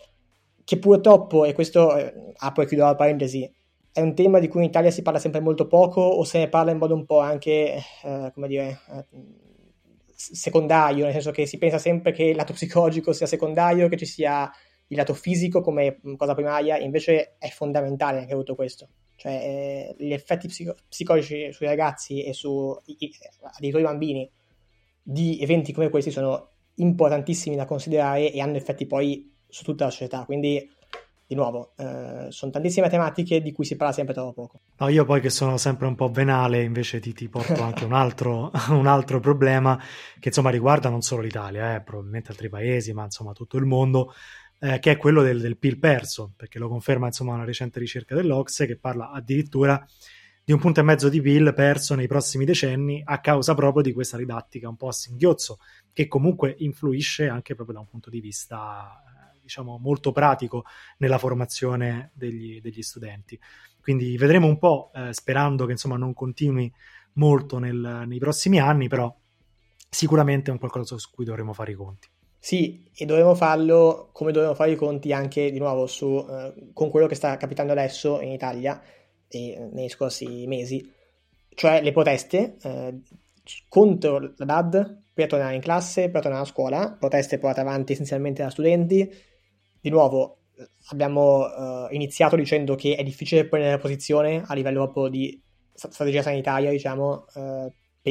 che 0.64 0.78
purtroppo, 0.80 1.46
e 1.46 1.54
questo 1.54 1.96
eh, 1.96 2.34
apro 2.36 2.64
e 2.64 2.68
chiudo 2.68 2.84
la 2.84 2.96
parentesi, 2.96 3.50
è 3.92 4.02
un 4.02 4.14
tema 4.14 4.40
di 4.40 4.48
cui 4.48 4.62
in 4.62 4.68
Italia 4.68 4.92
si 4.92 5.02
parla 5.02 5.20
sempre 5.20 5.40
molto 5.40 5.66
poco 5.66 6.02
o 6.02 6.24
se 6.24 6.40
ne 6.40 6.50
parla 6.50 6.72
in 6.72 6.78
modo 6.78 6.94
un 6.94 7.06
po' 7.06 7.20
anche, 7.20 7.82
eh, 8.04 8.32
come 8.34 8.48
dire, 8.48 8.80
eh, 8.92 9.06
secondario, 10.14 11.04
nel 11.04 11.14
senso 11.14 11.32
che 11.32 11.46
si 11.46 11.58
pensa 11.58 11.78
sempre 11.78 12.12
che 12.12 12.24
il 12.24 12.36
lato 12.36 12.54
psicologico 12.54 13.14
sia 13.14 13.28
secondario, 13.28 13.88
che 13.88 13.98
ci 13.98 14.06
sia 14.06 14.52
il 14.88 14.98
lato 14.98 15.14
fisico 15.14 15.62
come 15.62 16.00
cosa 16.16 16.34
primaria, 16.34 16.78
invece 16.78 17.38
è 17.40 17.50
fondamentale 17.50 18.20
anche 18.20 18.34
tutto 18.34 18.56
questo. 18.56 18.90
Cioè, 19.18 19.34
eh, 19.34 19.96
gli 19.98 20.14
effetti 20.14 20.48
psico- 20.48 20.76
psicologici 20.88 21.52
sui 21.52 21.66
ragazzi 21.66 22.24
e 22.24 22.34
su 22.34 22.80
i 22.86 23.82
bambini 23.82 24.30
di 25.02 25.40
eventi 25.42 25.74
come 25.74 25.90
questi 25.90 26.12
sono 26.12 26.52
importantissimi 26.76 27.56
da 27.56 27.66
considerare 27.66 28.32
e 28.32 28.40
hanno 28.40 28.58
effetti 28.58 28.86
poi 28.86 29.36
su 29.48 29.64
tutta 29.64 29.86
la 29.86 29.92
società. 29.92 30.24
Quindi, 30.26 30.70
di 31.26 31.36
nuovo, 31.36 31.74
eh, 31.78 32.28
sono 32.30 32.52
tantissime 32.52 32.90
tematiche 32.90 33.42
di 33.42 33.52
cui 33.52 33.66
si 33.66 33.76
parla 33.76 33.94
sempre 33.94 34.14
troppo 34.14 34.34
poco. 34.34 34.60
No, 34.78 34.88
io 34.90 35.06
poi 35.06 35.20
che 35.20 35.30
sono 35.30 35.58
sempre 35.58 35.88
un 35.88 35.96
po' 35.96 36.10
venale, 36.10 36.64
invece 36.64 37.00
ti, 37.00 37.14
ti 37.14 37.28
porto 37.28 37.62
anche 37.64 37.84
un 37.84 37.94
altro, 37.94 38.52
un 38.70 38.86
altro, 38.86 39.20
problema 39.20 39.78
che 40.20 40.28
insomma 40.28 40.52
riguarda 40.52 40.90
non 40.90 41.02
solo 41.02 41.22
l'Italia, 41.22 41.76
eh, 41.76 41.82
probabilmente 41.82 42.32
altri 42.32 42.48
paesi, 42.48 42.94
ma 42.94 43.04
insomma 43.04 43.34
tutto 43.34 43.58
il 43.58 43.66
mondo 43.66 44.14
eh, 44.60 44.80
che 44.80 44.92
è 44.92 44.98
quello 44.98 45.22
del, 45.22 45.40
del 45.40 45.58
PIL 45.58 45.80
perso, 45.80 46.34
perché 46.36 46.60
lo 46.60 46.68
conferma 46.68 47.08
insomma 47.08 47.34
una 47.34 47.46
recente 47.46 47.80
ricerca 47.80 48.16
dell'Ocse 48.16 48.66
che 48.66 48.78
parla 48.78 49.12
addirittura 49.12 49.86
di 50.44 50.54
un 50.54 50.60
punto 50.60 50.80
e 50.80 50.84
mezzo 50.84 51.10
di 51.10 51.20
PIL 51.20 51.54
perso 51.54 51.94
nei 51.94 52.08
prossimi 52.08 52.46
decenni 52.46 53.02
a 53.04 53.20
causa 53.20 53.54
proprio 53.54 53.84
di 53.84 53.92
questa 53.92 54.16
didattica 54.16 54.70
un 54.70 54.78
po' 54.78 54.88
a 54.88 54.94
singhiozzo, 54.94 55.60
che 55.92 56.08
comunque 56.08 56.56
influisce 56.60 57.28
anche 57.28 57.54
proprio 57.54 57.76
da 57.76 57.82
un 57.82 57.90
punto 57.90 58.10
di 58.10 58.22
vista 58.22 59.04
eh, 59.36 59.40
diciamo 59.42 59.78
molto 59.78 60.14
pratico 60.14 60.64
nella 61.00 61.18
formazione 61.18 62.12
degli, 62.14 62.62
degli 62.62 62.82
studenti. 62.82 63.38
Quindi 63.82 64.18
vedremo 64.18 64.48
un 64.48 64.58
po', 64.58 64.92
eh, 64.94 65.14
sperando 65.14 65.66
che 65.66 65.74
insomma 65.74 65.98
non 65.98 66.14
continui 66.14 66.72
molto 67.14 67.60
nel, 67.60 68.04
nei 68.06 68.20
prossimi 68.20 68.60
anni, 68.60 68.88
però 68.88 69.14
sicuramente 69.90 70.50
è 70.50 70.54
un 70.54 70.60
qualcosa 70.60 70.98
su 70.98 71.10
cui 71.12 71.26
dovremo 71.26 71.52
fare 71.52 71.72
i 71.72 71.76
conti. 71.76 72.08
Sì, 72.40 72.90
e 72.96 73.06
dovremmo 73.06 73.36
farlo 73.36 74.10
come 74.12 74.32
dovremmo 74.32 74.56
fare 74.56 74.72
i 74.72 74.76
conti 74.76 75.12
anche 75.12 75.52
di 75.52 75.60
nuovo 75.60 75.86
su, 75.88 76.26
eh, 76.30 76.72
con 76.74 76.90
quello 76.90 77.08
che 77.08 77.16
sta 77.16 77.36
capitando 77.38 77.74
adesso 77.74 78.22
in 78.22 78.32
Italia 78.32 78.82
e 79.28 79.52
eh, 79.52 79.70
nei 79.72 79.90
scorsi 79.90 80.46
mesi, 80.48 80.92
cioè 81.56 81.82
le 81.82 81.92
proteste 81.92 82.58
eh, 82.62 83.02
contro 83.68 84.34
la 84.38 84.46
DAD 84.46 85.04
per 85.14 85.28
tornare 85.28 85.56
in 85.56 85.62
classe, 85.62 86.10
per 86.10 86.22
tornare 86.22 86.44
a 86.44 86.48
scuola, 86.48 86.96
proteste 86.98 87.40
portate 87.40 87.62
avanti 87.62 87.94
essenzialmente 87.94 88.44
da 88.44 88.50
studenti. 88.50 89.10
Di 89.80 89.90
nuovo, 89.90 90.38
abbiamo 90.90 91.48
eh, 91.48 91.96
iniziato 91.96 92.36
dicendo 92.36 92.76
che 92.76 92.96
è 92.96 93.04
difficile 93.04 93.46
prendere 93.46 93.78
posizione 93.78 94.44
a 94.46 94.54
livello 94.54 94.84
proprio 94.84 95.08
di 95.08 95.42
strategia 95.74 96.22
sanitaria, 96.22 96.70
diciamo, 96.72 97.26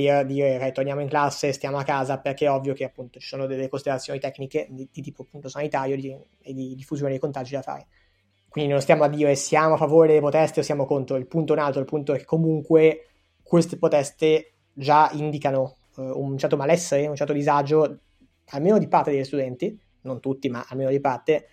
per 0.02 0.26
dire 0.26 0.72
torniamo 0.72 1.00
in 1.00 1.08
classe, 1.08 1.52
stiamo 1.52 1.78
a 1.78 1.82
casa, 1.82 2.18
perché 2.18 2.44
è 2.44 2.50
ovvio 2.50 2.74
che 2.74 2.84
appunto 2.84 3.18
ci 3.18 3.26
sono 3.26 3.46
delle 3.46 3.68
considerazioni 3.68 4.18
tecniche 4.18 4.66
di, 4.68 4.86
di 4.92 5.00
tipo 5.00 5.22
appunto 5.22 5.48
sanitario 5.48 5.96
di, 5.96 6.14
e 6.42 6.52
di 6.52 6.74
diffusione 6.74 7.12
dei 7.12 7.18
contagi 7.18 7.54
da 7.54 7.62
fare. 7.62 7.86
Quindi 8.48 8.70
non 8.70 8.80
stiamo 8.82 9.04
a 9.04 9.08
dire 9.08 9.34
siamo 9.34 9.74
a 9.74 9.76
favore 9.78 10.08
delle 10.08 10.20
proteste 10.20 10.60
o 10.60 10.62
siamo 10.62 10.84
contro, 10.84 11.16
il 11.16 11.26
punto 11.26 11.54
è 11.54 11.56
un 11.56 11.62
altro, 11.62 11.80
il 11.80 11.86
punto 11.86 12.12
è 12.12 12.18
che 12.18 12.24
comunque 12.24 13.06
queste 13.42 13.78
proteste 13.78 14.52
già 14.72 15.08
indicano 15.12 15.76
uh, 15.96 16.02
un 16.02 16.36
certo 16.36 16.56
malessere, 16.56 17.06
un 17.06 17.16
certo 17.16 17.32
disagio, 17.32 18.00
almeno 18.50 18.78
di 18.78 18.88
parte 18.88 19.10
degli 19.10 19.24
studenti, 19.24 19.78
non 20.02 20.20
tutti, 20.20 20.48
ma 20.50 20.64
almeno 20.68 20.90
di 20.90 21.00
parte, 21.00 21.48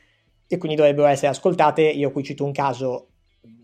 e 0.48 0.58
quindi 0.58 0.76
dovrebbero 0.76 1.08
essere 1.08 1.28
ascoltate. 1.28 1.82
Io 1.82 2.12
qui 2.12 2.24
cito 2.24 2.44
un 2.44 2.52
caso 2.52 3.08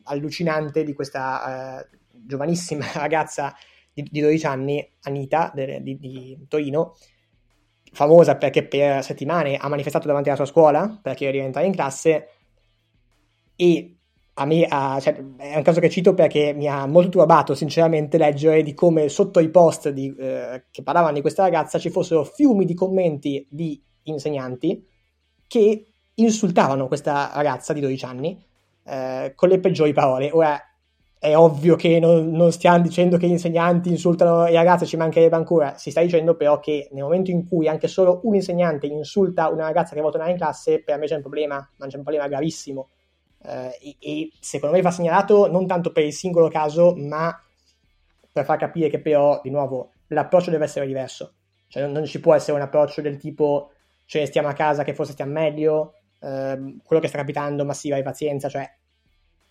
allucinante 0.03 0.83
di 0.83 0.93
questa 0.93 1.81
uh, 1.83 1.97
giovanissima 2.25 2.85
ragazza 2.95 3.53
di, 4.01 4.09
di 4.11 4.21
12 4.21 4.45
anni, 4.45 4.91
Anita, 5.01 5.51
de, 5.53 5.81
di, 5.81 5.97
di, 5.97 6.45
Torino, 6.47 6.95
famosa 7.91 8.35
perché 8.35 8.65
per 8.65 9.03
settimane 9.03 9.57
ha 9.57 9.67
manifestato 9.67 10.07
davanti 10.07 10.29
alla 10.29 10.37
sua 10.37 10.45
scuola 10.45 10.99
perché 11.01 11.23
era 11.23 11.33
diventare 11.33 11.65
in 11.65 11.73
classe 11.73 12.27
e 13.55 13.95
a 14.35 14.45
me 14.45 14.65
ha, 14.69 14.99
cioè, 15.01 15.21
è 15.37 15.57
un 15.57 15.63
caso 15.63 15.79
che 15.81 15.89
cito 15.89 16.13
perché 16.13 16.53
mi 16.53 16.67
ha 16.67 16.85
molto 16.85 17.09
turbato 17.09 17.55
sinceramente 17.55 18.17
leggere 18.17 18.63
di 18.63 18.73
come 18.73 19.09
sotto 19.09 19.39
i 19.39 19.49
post 19.49 19.89
di, 19.89 20.15
eh, 20.17 20.65
che 20.71 20.81
parlavano 20.81 21.13
di 21.13 21.21
questa 21.21 21.43
ragazza 21.43 21.77
ci 21.77 21.89
fossero 21.89 22.23
fiumi 22.23 22.63
di 22.63 22.73
commenti 22.73 23.45
di 23.49 23.81
insegnanti 24.03 24.87
che 25.45 25.85
insultavano 26.13 26.87
questa 26.87 27.31
ragazza 27.33 27.73
di 27.73 27.81
12 27.81 28.05
anni 28.05 28.41
eh, 28.85 29.33
con 29.35 29.49
le 29.49 29.59
peggiori 29.59 29.93
parole. 29.93 30.31
Ora, 30.31 30.59
è 31.19 31.35
ovvio 31.35 31.75
che 31.75 31.99
non, 31.99 32.31
non, 32.31 32.49
stiamo 32.53 32.79
dicendo 32.79 33.17
che 33.17 33.27
gli 33.27 33.31
insegnanti 33.31 33.89
insultano 33.89 34.47
i 34.47 34.53
ragazzi, 34.53 34.85
ci 34.85 34.95
mancherebbe 34.95 35.35
ancora, 35.35 35.77
si 35.77 35.91
sta 35.91 35.99
dicendo 35.99 36.35
però 36.35 36.59
che 36.61 36.87
nel 36.93 37.03
momento 37.03 37.29
in 37.29 37.45
cui 37.45 37.67
anche 37.67 37.89
solo 37.89 38.21
un 38.23 38.35
insegnante 38.35 38.87
insulta 38.87 39.49
una 39.49 39.65
ragazza 39.65 39.93
che 39.93 39.99
vuole 39.99 40.11
tornare 40.11 40.31
in 40.31 40.37
classe, 40.37 40.81
per 40.81 40.97
me 40.97 41.07
c'è 41.07 41.15
un 41.15 41.21
problema, 41.21 41.55
ma 41.75 41.87
c'è 41.87 41.97
un 41.97 42.03
problema 42.03 42.27
gravissimo. 42.29 42.87
Eh, 43.41 43.77
e, 43.81 43.95
e, 43.99 44.31
secondo 44.39 44.75
me 44.75 44.81
va 44.81 44.91
segnalato 44.91 45.51
non 45.51 45.67
tanto 45.67 45.91
per 45.91 46.05
il 46.05 46.13
singolo 46.13 46.47
caso, 46.47 46.95
ma 46.95 47.37
per 48.31 48.45
far 48.45 48.57
capire 48.57 48.89
che 48.89 49.01
però, 49.01 49.41
di 49.43 49.49
nuovo, 49.49 49.91
l'approccio 50.07 50.51
deve 50.51 50.63
essere 50.63 50.87
diverso. 50.87 51.33
Cioè 51.67 51.83
non, 51.83 51.91
non 51.91 52.05
ci 52.05 52.21
può 52.21 52.33
essere 52.33 52.55
un 52.55 52.63
approccio 52.63 53.01
del 53.01 53.17
tipo 53.17 53.71
ne 54.11 54.25
stiamo 54.25 54.47
a 54.47 54.53
casa 54.53 54.83
che 54.83 54.95
forse 54.95 55.11
stiamo 55.11 55.33
meglio, 55.33 55.95
eh, 56.21 56.77
quello 56.83 57.01
che 57.01 57.07
sta 57.07 57.17
capitando, 57.17 57.65
ma 57.65 57.73
sì, 57.73 57.89
vai 57.89 58.01
pazienza, 58.03 58.47
cioè 58.47 58.67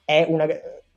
è 0.04 0.24
una 0.26 0.46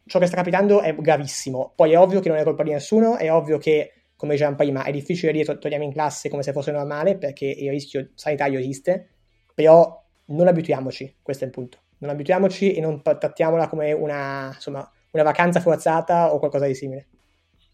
ciò 0.06 0.20
che 0.20 0.26
sta 0.26 0.36
capitando 0.36 0.82
è 0.82 0.96
gravissimo. 0.96 1.74
Poi 1.76 1.92
è 1.92 1.98
ovvio 1.98 2.20
che 2.20 2.30
non 2.30 2.38
è 2.38 2.44
colpa 2.44 2.64
di 2.64 2.72
nessuno, 2.72 3.18
è 3.18 3.32
ovvio 3.32 3.58
che, 3.58 3.94
come 4.16 4.34
dicevamo 4.34 4.56
prima, 4.56 4.84
è 4.84 4.92
difficile 4.92 5.32
dire 5.32 5.58
torniamo 5.58 5.84
in 5.84 5.92
classe 5.92 6.30
come 6.30 6.44
se 6.44 6.52
fosse 6.52 6.72
normale 6.72 7.18
perché 7.18 7.46
il 7.46 7.70
rischio 7.70 8.10
sanitario 8.16 8.60
esiste, 8.60 9.10
però 9.54 10.04
non 10.26 10.48
abituiamoci, 10.48 11.18
questo 11.22 11.44
è 11.44 11.48
il 11.48 11.54
punto. 11.54 11.80
Non 12.00 12.10
abituiamoci 12.10 12.74
e 12.74 12.82
non 12.82 13.02
trattiamola 13.02 13.68
come 13.68 13.92
una, 13.92 14.52
insomma, 14.54 14.90
una 15.12 15.24
vacanza 15.24 15.60
forzata 15.60 16.34
o 16.34 16.40
qualcosa 16.40 16.66
di 16.66 16.76
simile. 16.76 17.08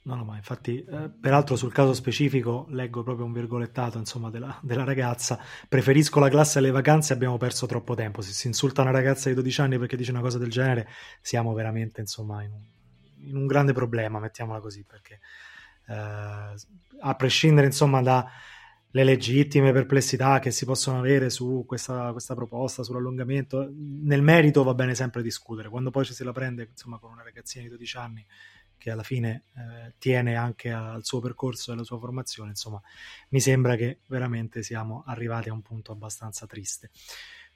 No, 0.08 0.16
no, 0.16 0.24
ma 0.24 0.38
infatti, 0.38 0.82
eh, 0.86 1.10
peraltro 1.10 1.58
sul 1.58 1.74
caso 1.74 1.94
specifico 1.94 2.66
leggo 2.70 3.04
proprio 3.04 3.26
un 3.26 3.34
virgolettato 3.34 3.98
insomma, 3.98 4.30
della, 4.30 4.58
della, 4.62 4.86
ragazza. 4.86 5.38
Preferisco 5.68 6.22
la 6.22 6.30
classe 6.30 6.60
alle 6.60 6.72
vacanze, 6.72 7.12
abbiamo 7.12 7.36
perso 7.36 7.66
troppo 7.66 7.94
tempo. 7.94 8.22
Se 8.22 8.32
si 8.32 8.48
insulta 8.48 8.84
una 8.84 8.92
ragazza 8.92 9.28
di 9.28 9.36
12 9.36 9.60
anni 9.62 9.78
perché 9.78 9.98
dice 9.98 10.12
una 10.12 10.22
cosa 10.22 10.38
del 10.38 10.50
genere, 10.50 10.88
siamo 11.20 11.54
veramente 11.54 12.00
insomma, 12.00 12.42
in, 12.42 12.54
un, 12.54 13.28
in 13.28 13.36
un 13.36 13.48
grande 13.48 13.74
problema, 13.74 14.18
mettiamola 14.20 14.62
così, 14.62 14.86
perché 14.86 15.20
eh, 15.88 15.94
a 17.02 17.16
prescindere 17.18 17.68
insomma 17.68 18.02
dalle 18.02 19.04
legittime 19.04 19.74
perplessità 19.74 20.40
che 20.40 20.52
si 20.52 20.64
possono 20.64 21.00
avere 21.00 21.30
su 21.30 21.66
questa, 21.68 22.14
questa, 22.14 22.34
proposta, 22.34 22.82
sull'allungamento, 22.82 23.70
nel 23.74 24.22
merito 24.22 24.64
va 24.64 24.74
bene 24.74 24.96
sempre 24.96 25.22
discutere. 25.22 25.68
Quando 25.68 25.92
poi 25.92 26.06
ci 26.06 26.14
si 26.14 26.24
la 26.24 26.32
prende 26.32 26.70
insomma, 26.72 26.98
con 26.98 27.12
una 27.12 27.24
ragazzina 27.24 27.66
di 27.66 27.70
12 27.72 27.98
anni 27.98 28.26
che 28.78 28.92
alla 28.92 29.04
fine 29.04 29.44
eh, 29.56 29.94
tiene 29.98 30.36
anche 30.36 30.72
al 30.72 31.04
suo 31.04 31.20
percorso 31.20 31.72
e 31.72 31.74
alla 31.74 31.84
sua 31.84 32.00
formazione, 32.00 32.50
insomma, 32.50 32.82
mi 33.30 33.40
sembra 33.40 33.76
che 33.76 34.00
veramente 34.08 34.64
siamo 34.64 35.04
arrivati 35.06 35.50
a 35.50 35.54
un 35.54 35.62
punto 35.62 35.92
abbastanza 35.92 36.46
triste. 36.46 36.92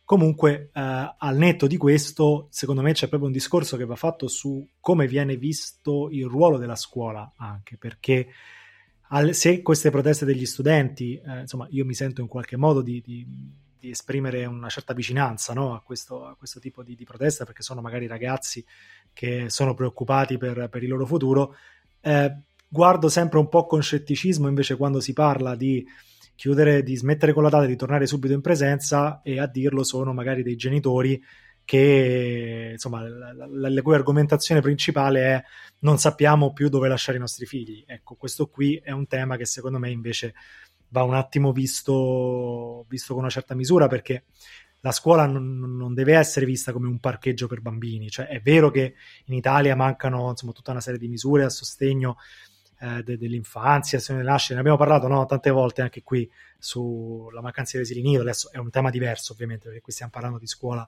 Comunque, 0.04 0.72
eh, 0.74 1.16
al 1.18 1.38
netto 1.38 1.68
di 1.68 1.78
questo, 1.78 2.48
secondo 2.50 2.82
me 2.82 2.92
c'è 2.92 3.08
proprio 3.08 3.28
un 3.30 3.34
discorso 3.34 3.78
che 3.78 3.86
va 3.86 3.96
fatto 3.96 4.28
su 4.28 4.68
come 4.80 5.08
viene 5.08 5.38
visto 5.38 6.10
il 6.12 6.26
ruolo 6.26 6.58
della 6.58 6.76
scuola, 6.76 7.34
anche 7.38 7.78
perché 7.78 8.28
al, 9.14 9.34
se 9.34 9.62
queste 9.62 9.90
proteste 9.90 10.26
degli 10.26 10.46
studenti, 10.46 11.16
eh, 11.16 11.42
insomma, 11.42 11.68
io 11.70 11.86
mi 11.86 11.94
sento 11.94 12.22
in 12.22 12.28
qualche 12.28 12.58
modo 12.58 12.82
di, 12.82 13.02
di, 13.02 13.26
di 13.82 13.89
esprimere 13.89 14.46
una 14.46 14.70
certa 14.70 14.94
vicinanza 14.94 15.54
no, 15.54 15.74
a, 15.74 15.82
questo, 15.82 16.28
a, 16.28 16.36
questo, 16.36 16.60
tipo 16.60 16.84
di, 16.84 16.94
di 16.94 17.04
protesta, 17.04 17.46
perché 17.46 17.63
sono 17.63 17.82
magari 17.82 18.06
ragazzi 18.06 18.63
che 19.12 19.50
sono 19.50 19.74
preoccupati 19.74 20.38
per, 20.38 20.70
per 20.70 20.84
il 20.84 20.89
loro 20.89 21.08
futuro. 21.08 21.56
Eh, 22.00 22.32
guardo 22.67 23.10
sempre 23.10 23.39
un 23.39 23.50
po' 23.50 23.65
con 23.65 23.82
scetticismo 23.82 24.48
invece 24.48 24.78
quando 24.78 25.00
si 25.00 25.13
parla 25.13 25.56
di 25.56 25.84
chiudere, 26.36 26.84
di 26.84 26.96
smettere 26.96 27.34
con 27.34 27.41
la 27.41 27.50
data, 27.50 27.65
di 27.65 27.76
tornare 27.76 28.06
subito 28.06 28.34
in 28.34 28.41
presenza 28.41 29.22
e 29.24 29.39
a 29.39 29.48
dirlo 29.48 29.84
sono 29.84 30.13
magari 30.13 30.44
dei 30.44 30.56
genitori 30.56 31.20
che 31.65 32.70
insomma 32.74 33.02
la, 33.02 33.34
la, 33.34 33.70
la, 33.70 33.82
cui 33.82 33.96
argomentazione 33.96 34.62
principale 34.62 35.22
è 35.22 35.44
non 35.80 35.98
sappiamo 35.98 36.54
più 36.54 36.70
dove 36.70 36.88
lasciare 36.88 37.17
i 37.17 37.22
nostri 37.22 37.48
figli. 37.48 37.84
Ecco, 37.88 38.13
questo 38.13 38.48
qui 38.48 38.76
è 38.76 38.91
un 38.91 39.08
tema 39.08 39.38
che 39.38 39.46
secondo 39.46 39.80
me 39.80 39.89
invece 39.89 40.36
va 40.92 41.04
un 41.04 41.16
attimo 41.16 41.52
visto, 41.52 42.86
visto 42.88 43.14
con 43.14 43.24
una 43.24 43.32
certa 43.32 43.56
misura 43.56 43.88
perché 43.88 44.26
la 44.82 44.92
scuola 44.92 45.26
non, 45.26 45.60
non, 45.60 45.94
deve 45.94 46.16
essere 46.16 46.46
vista 46.46 46.72
come 46.72 46.88
un 46.88 47.00
parcheggio 47.00 47.48
per 47.48 47.62
bambini, 47.62 48.10
cioè 48.10 48.28
è 48.28 48.42
vero 48.42 48.72
che 48.72 48.96
in 49.26 49.36
Italia 49.36 49.76
mancano 49.76 50.30
insomma, 50.30 50.54
tutta 50.54 50.72
una 50.72 50.82
serie 50.82 51.00
di 51.00 51.08
misure 51.08 51.44
a 51.44 51.50
sostegno 51.50 52.18
eh, 52.80 53.04
de, 53.04 53.18
dell'infanzia, 53.18 54.00
se 54.00 54.14
ne 54.14 54.24
nasce, 54.24 54.54
ne 54.54 54.60
abbiamo 54.60 54.78
parlato 54.78 55.08
no? 55.08 55.26
tante 55.26 55.52
volte 55.52 55.82
anche 55.82 56.02
qui 56.02 56.30
sulla 56.58 57.42
mancanza 57.42 57.78
di 57.78 57.84
asili 57.84 58.02
nido, 58.02 58.22
adesso 58.22 58.52
è 58.52 58.58
un 58.58 58.72
tema 58.72 58.90
diverso 58.90 59.34
ovviamente 59.34 59.66
perché 59.66 59.82
qui 59.82 59.94
stiamo 59.94 60.12
parlando 60.12 60.40
di 60.40 60.48
scuola, 60.48 60.86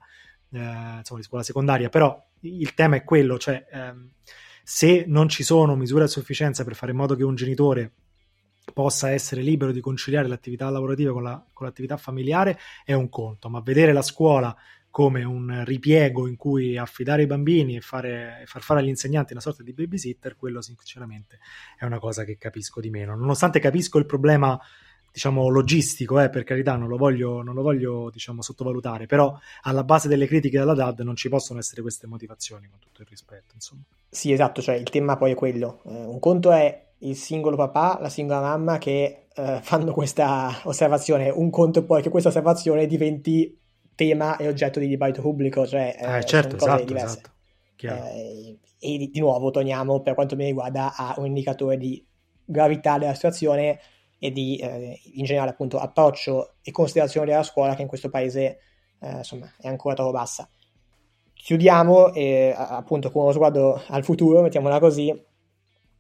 eh, 0.52 0.58
insomma, 0.98 1.20
di 1.20 1.26
scuola 1.26 1.44
secondaria, 1.44 1.90
però 1.90 2.20
il 2.42 2.74
tema 2.74 2.96
è 2.96 3.04
quello, 3.04 3.38
cioè 3.38 3.66
ehm, 3.72 4.10
se 4.64 5.06
non 5.08 5.30
ci 5.30 5.44
sono 5.44 5.76
misure 5.76 6.06
a 6.06 6.08
sufficienza 6.08 6.64
per 6.64 6.76
fare 6.76 6.94
in 6.94 6.98
modo 6.98 7.16
che 7.16 7.24
un 7.24 7.36
genitore 7.36 7.92
possa 8.72 9.12
essere 9.12 9.42
libero 9.42 9.72
di 9.72 9.82
conciliare 9.82 10.28
l'attività 10.28 10.70
lavorativa 10.70 11.12
con, 11.12 11.24
la, 11.24 11.44
con 11.52 11.66
l'attività 11.66 11.98
familiare 11.98 12.58
è 12.86 12.94
un 12.94 13.10
conto, 13.10 13.50
ma 13.50 13.60
vedere 13.62 13.94
la 13.94 14.02
scuola 14.02 14.56
come 14.94 15.24
un 15.24 15.64
ripiego 15.66 16.28
in 16.28 16.36
cui 16.36 16.78
affidare 16.78 17.24
i 17.24 17.26
bambini 17.26 17.76
e, 17.76 17.82
fare, 17.82 18.44
far 18.46 18.62
fare 18.62 18.80
agli 18.80 18.90
insegnanti 18.90 19.34
una 19.34 19.42
sorta 19.42 19.64
di 19.64 19.74
babysitter, 19.74 20.36
quello 20.36 20.62
sinceramente 20.62 21.40
è 21.80 21.86
una 21.86 21.98
cosa 21.98 22.24
che 22.24 22.38
capisco 22.38 22.80
di 22.80 22.92
meno. 22.92 23.16
Nonostante 23.16 23.60
capisco 23.60 23.98
il 23.98 24.06
problema, 24.06 24.56
diciamo, 25.12 25.50
logistico, 25.50 26.20
eh, 26.20 26.30
per 26.30 26.44
carità, 26.44 26.76
non 26.76 26.90
lo 26.90 26.98
voglio, 26.98 27.42
non 27.42 27.56
lo 27.56 27.64
voglio 27.64 28.12
diciamo, 28.12 28.44
sottovalutare, 28.44 29.08
però 29.08 29.36
alla 29.64 29.84
base 29.84 30.08
delle 30.08 30.28
critiche 30.28 30.60
della 30.60 30.76
DAD 30.76 31.00
non 31.00 31.16
ci 31.16 31.28
possono 31.28 31.58
essere 31.58 31.82
queste 31.82 32.06
motivazioni, 32.06 32.68
con 32.68 32.78
tutto 32.78 33.02
il 33.02 33.08
rispetto. 33.10 33.56
Insomma. 33.56 33.82
Sì, 34.08 34.32
esatto, 34.32 34.62
cioè 34.62 34.76
il 34.76 34.92
tema 34.92 35.18
poi 35.18 35.32
è 35.32 35.36
quello. 35.36 35.82
Eh, 35.88 36.06
un 36.06 36.20
conto 36.20 36.52
è 36.52 36.93
il 37.04 37.16
singolo 37.16 37.56
papà, 37.56 37.98
la 38.02 38.10
singola 38.10 38.42
mamma 38.42 38.78
che 38.78 39.28
eh, 39.34 39.60
fanno 39.62 39.92
questa 39.94 40.62
osservazione. 40.64 41.30
Un 41.30 41.50
conto 41.50 41.80
è 41.80 41.84
poi 41.84 42.02
che 42.02 42.10
questa 42.10 42.30
osservazione 42.30 42.86
diventi 42.86 43.60
tema 43.96 44.38
e 44.38 44.48
oggetto 44.48 44.80
di 44.80 44.88
dibattito 44.88 45.22
pubblico, 45.22 45.66
cioè 45.66 45.96
eh, 46.00 46.18
eh 46.18 46.26
certo, 46.26 46.56
esatto, 46.56 46.96
esatto. 46.96 47.32
Eh, 47.80 48.60
e 48.80 48.98
di, 48.98 49.10
di, 49.10 49.20
nuovo 49.20 49.52
torniamo 49.52 50.02
per 50.02 50.14
quanto 50.14 50.36
mi 50.36 50.46
riguarda 50.46 50.96
a 50.96 51.16
un 51.18 51.26
indicatore 51.26 51.78
di 51.78 52.06
gravità 52.46 52.98
della 52.98 53.14
situazione 53.14 53.80
e 54.20 54.32
di 54.32 54.58
eh, 54.58 55.00
in 55.16 55.26
generale 55.26 55.52
appunto 55.52 55.80
approccio 55.80 56.56
e 56.62 56.72
considerazione 56.72 57.28
della 57.28 57.44
scuola 57.44 57.76
che 57.76 57.82
in 57.82 57.88
questo 57.90 58.10
paese 58.10 58.60
eh, 59.00 59.18
insomma 59.18 59.52
è 59.60 59.68
ancora 59.68 59.96
troppo 59.96 60.12
bassa. 60.12 60.48
Chiudiamo 61.34 62.14
e 62.14 62.54
appunto 62.56 63.12
con 63.12 63.24
uno 63.24 63.34
sguardo 63.34 63.82
al 63.88 64.06
futuro, 64.06 64.42
mettiamola 64.42 64.80
così, 64.80 65.14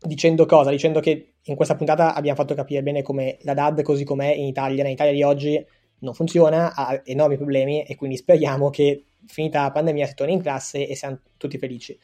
dicendo 0.04 0.46
cosa? 0.46 0.70
Dicendo 0.70 1.00
che 1.00 1.34
in 1.42 1.56
questa 1.56 1.76
puntata 1.76 2.14
abbiamo 2.14 2.38
fatto 2.38 2.54
capire 2.54 2.84
bene 2.84 3.02
come 3.02 3.38
la 3.42 3.54
DAD 3.54 3.82
così 3.82 4.04
com'è 4.04 4.34
in 4.34 4.46
Italia, 4.46 4.84
in 4.84 4.92
Italia 4.92 5.14
di 5.14 5.24
oggi 5.24 5.66
non 6.00 6.14
funziona, 6.14 6.74
ha 6.76 7.02
enormi 7.04 7.38
problemi 7.38 7.84
e 7.84 7.96
quindi 7.96 8.18
speriamo 8.18 8.70
che 8.70 9.06
finita 9.26 9.64
la 9.64 9.72
pandemia 9.72 10.06
si 10.06 10.16
torni 10.16 10.34
in 10.34 10.42
classe 10.42 10.88
e 10.88 10.96
siamo 10.96 11.20
tutti 11.38 11.58
felici. 11.58 11.98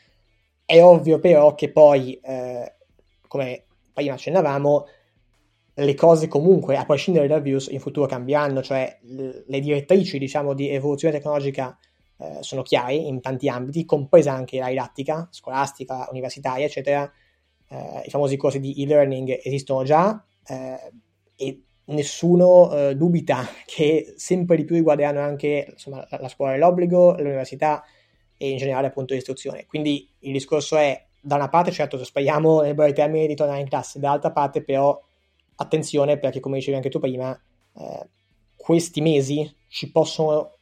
È 0.65 0.81
ovvio 0.81 1.19
però 1.19 1.55
che 1.55 1.71
poi, 1.71 2.19
eh, 2.21 2.75
come 3.27 3.65
prima 3.93 4.13
accennavamo, 4.13 4.85
le 5.73 5.93
cose 5.95 6.27
comunque, 6.27 6.75
a 6.75 6.85
prescindere 6.85 7.27
dal 7.27 7.41
virus, 7.41 7.67
in 7.67 7.79
futuro 7.79 8.05
cambieranno, 8.05 8.61
cioè 8.61 8.99
le 9.01 9.59
direttrici 9.59 10.17
diciamo, 10.19 10.53
di 10.53 10.69
evoluzione 10.69 11.13
tecnologica 11.13 11.77
eh, 12.17 12.37
sono 12.41 12.61
chiare 12.63 12.95
in 12.95 13.21
tanti 13.21 13.47
ambiti, 13.47 13.85
compresa 13.85 14.33
anche 14.33 14.59
la 14.59 14.67
didattica 14.67 15.27
scolastica, 15.31 16.07
universitaria, 16.11 16.65
eccetera, 16.65 17.09
eh, 17.69 18.03
i 18.05 18.09
famosi 18.09 18.37
corsi 18.37 18.59
di 18.59 18.81
e-learning 18.81 19.39
esistono 19.43 19.83
già 19.83 20.23
eh, 20.45 20.91
e 21.35 21.61
nessuno 21.85 22.71
eh, 22.71 22.95
dubita 22.95 23.45
che 23.65 24.13
sempre 24.17 24.55
di 24.55 24.65
più 24.65 24.75
riguarderanno 24.75 25.19
anche 25.19 25.67
insomma, 25.71 26.05
la, 26.09 26.19
la, 26.21 26.27
scuola 26.27 26.53
dell'obbligo, 26.53 27.15
l'università 27.17 27.83
e 28.37 28.49
in 28.49 28.57
generale 28.57 28.87
appunto 28.87 29.13
l'istruzione. 29.13 29.65
Quindi 29.65 30.09
il 30.19 30.31
discorso 30.33 30.77
è, 30.77 31.05
da 31.21 31.35
una 31.35 31.49
parte 31.49 31.71
certo 31.71 32.01
speriamo 32.03 32.61
nei 32.61 32.73
breve 32.73 32.93
termini 32.93 33.27
di 33.27 33.35
tornare 33.35 33.59
in 33.59 33.67
classe, 33.67 33.99
dall'altra 33.99 34.31
parte 34.31 34.63
però 34.63 34.99
attenzione 35.55 36.17
perché 36.17 36.39
come 36.39 36.57
dicevi 36.57 36.77
anche 36.77 36.89
tu 36.89 36.99
prima, 36.99 37.37
eh, 37.77 38.07
questi 38.55 39.01
mesi 39.01 39.53
ci 39.67 39.91
possono, 39.91 40.53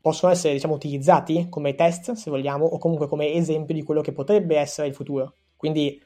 possono 0.00 0.32
essere 0.32 0.54
diciamo, 0.54 0.74
utilizzati 0.74 1.48
come 1.48 1.74
test 1.74 2.12
se 2.12 2.30
vogliamo 2.30 2.64
o 2.64 2.78
comunque 2.78 3.06
come 3.06 3.32
esempio 3.32 3.74
di 3.74 3.82
quello 3.82 4.00
che 4.00 4.12
potrebbe 4.12 4.56
essere 4.56 4.88
il 4.88 4.94
futuro. 4.94 5.34
Quindi 5.56 6.02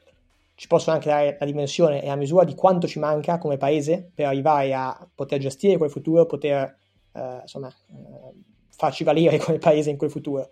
ci 0.55 0.67
possono 0.67 0.95
anche 0.95 1.09
dare 1.09 1.35
la 1.37 1.45
dimensione 1.45 2.01
e 2.01 2.07
la 2.07 2.15
misura 2.15 2.45
di 2.45 2.55
quanto 2.55 2.87
ci 2.87 2.97
manca 2.97 3.37
come 3.37 3.57
paese 3.57 4.09
per 4.13 4.25
arrivare 4.25 4.73
a 4.73 5.07
poter 5.13 5.39
gestire 5.39 5.77
quel 5.77 5.89
futuro, 5.89 6.25
poter 6.25 6.77
eh, 7.13 7.39
insomma, 7.41 7.67
eh, 7.67 8.33
farci 8.69 9.03
valere 9.03 9.37
come 9.39 9.57
paese 9.57 9.89
in 9.89 9.97
quel 9.97 10.09
futuro. 10.09 10.49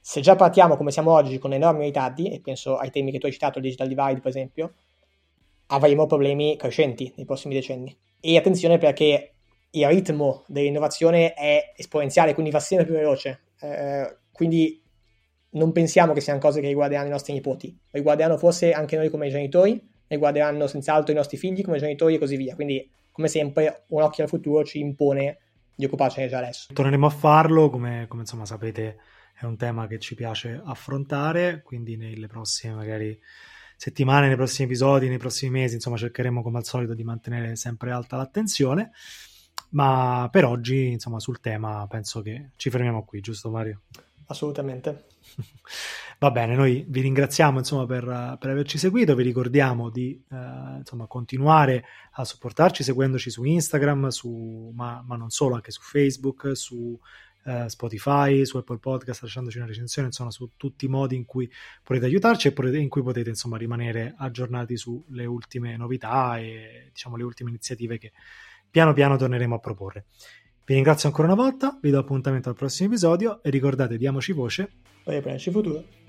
Se 0.00 0.20
già 0.20 0.34
partiamo 0.34 0.76
come 0.76 0.90
siamo 0.90 1.12
oggi 1.12 1.38
con 1.38 1.52
enormi 1.52 1.84
ritardi, 1.84 2.32
e 2.32 2.40
penso 2.40 2.76
ai 2.76 2.90
temi 2.90 3.12
che 3.12 3.18
tu 3.18 3.26
hai 3.26 3.32
citato, 3.32 3.58
il 3.58 3.64
digital 3.64 3.86
divide 3.86 4.20
per 4.20 4.30
esempio, 4.30 4.72
avremo 5.66 6.06
problemi 6.06 6.56
crescenti 6.56 7.12
nei 7.16 7.24
prossimi 7.24 7.54
decenni. 7.54 7.96
E 8.20 8.36
attenzione 8.36 8.78
perché 8.78 9.34
il 9.70 9.86
ritmo 9.86 10.44
dell'innovazione 10.46 11.34
è 11.34 11.72
esponenziale, 11.76 12.34
quindi 12.34 12.50
va 12.50 12.58
sempre 12.58 12.86
più 12.86 12.94
veloce. 12.94 13.40
Eh, 13.60 14.16
quindi 14.32 14.81
non 15.52 15.72
pensiamo 15.72 16.12
che 16.12 16.20
siano 16.20 16.38
cose 16.38 16.60
che 16.60 16.68
riguarderanno 16.68 17.08
i 17.08 17.10
nostri 17.10 17.32
nipoti, 17.32 17.76
riguarderanno 17.90 18.38
forse 18.38 18.72
anche 18.72 18.96
noi 18.96 19.10
come 19.10 19.28
genitori, 19.28 19.80
riguarderanno 20.06 20.66
senz'altro 20.66 21.12
i 21.12 21.16
nostri 21.16 21.36
figli 21.36 21.62
come 21.62 21.78
genitori 21.78 22.14
e 22.14 22.18
così 22.18 22.36
via. 22.36 22.54
Quindi, 22.54 22.90
come 23.10 23.28
sempre, 23.28 23.84
un 23.88 24.02
occhio 24.02 24.24
al 24.24 24.28
futuro 24.28 24.64
ci 24.64 24.78
impone 24.78 25.38
di 25.74 25.84
occuparcene 25.84 26.28
già 26.28 26.38
adesso. 26.38 26.72
Torneremo 26.72 27.06
a 27.06 27.10
farlo, 27.10 27.70
come, 27.70 28.06
come 28.08 28.22
insomma 28.22 28.44
sapete 28.44 28.98
è 29.38 29.44
un 29.44 29.56
tema 29.56 29.86
che 29.86 29.98
ci 29.98 30.14
piace 30.14 30.60
affrontare, 30.64 31.62
quindi 31.62 31.96
nelle 31.96 32.28
prossime 32.28 32.74
magari 32.74 33.18
settimane, 33.76 34.28
nei 34.28 34.36
prossimi 34.36 34.68
episodi, 34.68 35.08
nei 35.08 35.18
prossimi 35.18 35.50
mesi, 35.50 35.74
insomma 35.74 35.96
cercheremo 35.96 36.42
come 36.42 36.58
al 36.58 36.64
solito 36.64 36.94
di 36.94 37.02
mantenere 37.02 37.56
sempre 37.56 37.90
alta 37.90 38.16
l'attenzione, 38.16 38.92
ma 39.70 40.28
per 40.30 40.44
oggi 40.44 40.92
insomma 40.92 41.18
sul 41.18 41.40
tema 41.40 41.84
penso 41.88 42.22
che 42.22 42.50
ci 42.56 42.70
fermiamo 42.70 43.04
qui, 43.04 43.20
giusto 43.20 43.50
Mario? 43.50 43.82
Assolutamente. 44.26 45.06
Va 46.18 46.30
bene, 46.30 46.54
noi 46.54 46.84
vi 46.88 47.00
ringraziamo 47.00 47.58
insomma, 47.58 47.84
per, 47.84 48.36
per, 48.38 48.50
averci 48.50 48.78
seguito, 48.78 49.14
vi 49.14 49.24
ricordiamo 49.24 49.90
di 49.90 50.22
eh, 50.30 50.76
insomma, 50.78 51.06
continuare 51.06 51.84
a 52.12 52.24
supportarci 52.24 52.84
seguendoci 52.84 53.28
su 53.28 53.42
Instagram, 53.42 54.08
su, 54.08 54.70
ma, 54.74 55.02
ma, 55.04 55.16
non 55.16 55.30
solo, 55.30 55.56
anche 55.56 55.72
su 55.72 55.80
Facebook, 55.82 56.56
su 56.56 56.96
eh, 57.44 57.68
Spotify, 57.68 58.46
su 58.46 58.56
Apple 58.56 58.78
Podcast, 58.78 59.22
lasciandoci 59.22 59.56
una 59.56 59.66
recensione, 59.66 60.08
insomma, 60.08 60.30
su 60.30 60.50
tutti 60.56 60.84
i 60.84 60.88
modi 60.88 61.16
in 61.16 61.24
cui 61.24 61.50
potete 61.82 62.06
aiutarci 62.06 62.48
e 62.48 62.52
potete, 62.52 62.78
in 62.78 62.88
cui 62.88 63.02
potete 63.02 63.28
insomma, 63.28 63.56
rimanere 63.56 64.14
aggiornati 64.16 64.76
sulle 64.76 65.24
ultime 65.24 65.76
novità 65.76 66.38
e 66.38 66.90
diciamo, 66.92 67.16
le 67.16 67.24
ultime 67.24 67.50
iniziative 67.50 67.98
che 67.98 68.12
piano 68.70 68.92
piano 68.92 69.16
torneremo 69.16 69.56
a 69.56 69.58
proporre. 69.58 70.04
Vi 70.64 70.74
ringrazio 70.74 71.08
ancora 71.08 71.32
una 71.32 71.42
volta, 71.42 71.76
vi 71.82 71.90
do 71.90 71.98
appuntamento 71.98 72.48
al 72.48 72.54
prossimo 72.54 72.88
episodio 72.88 73.42
e 73.42 73.50
ricordate, 73.50 73.96
diamoci 73.96 74.30
voce 74.30 74.70
per 75.04 75.14
il 75.34 75.40
futuro. 75.52 76.01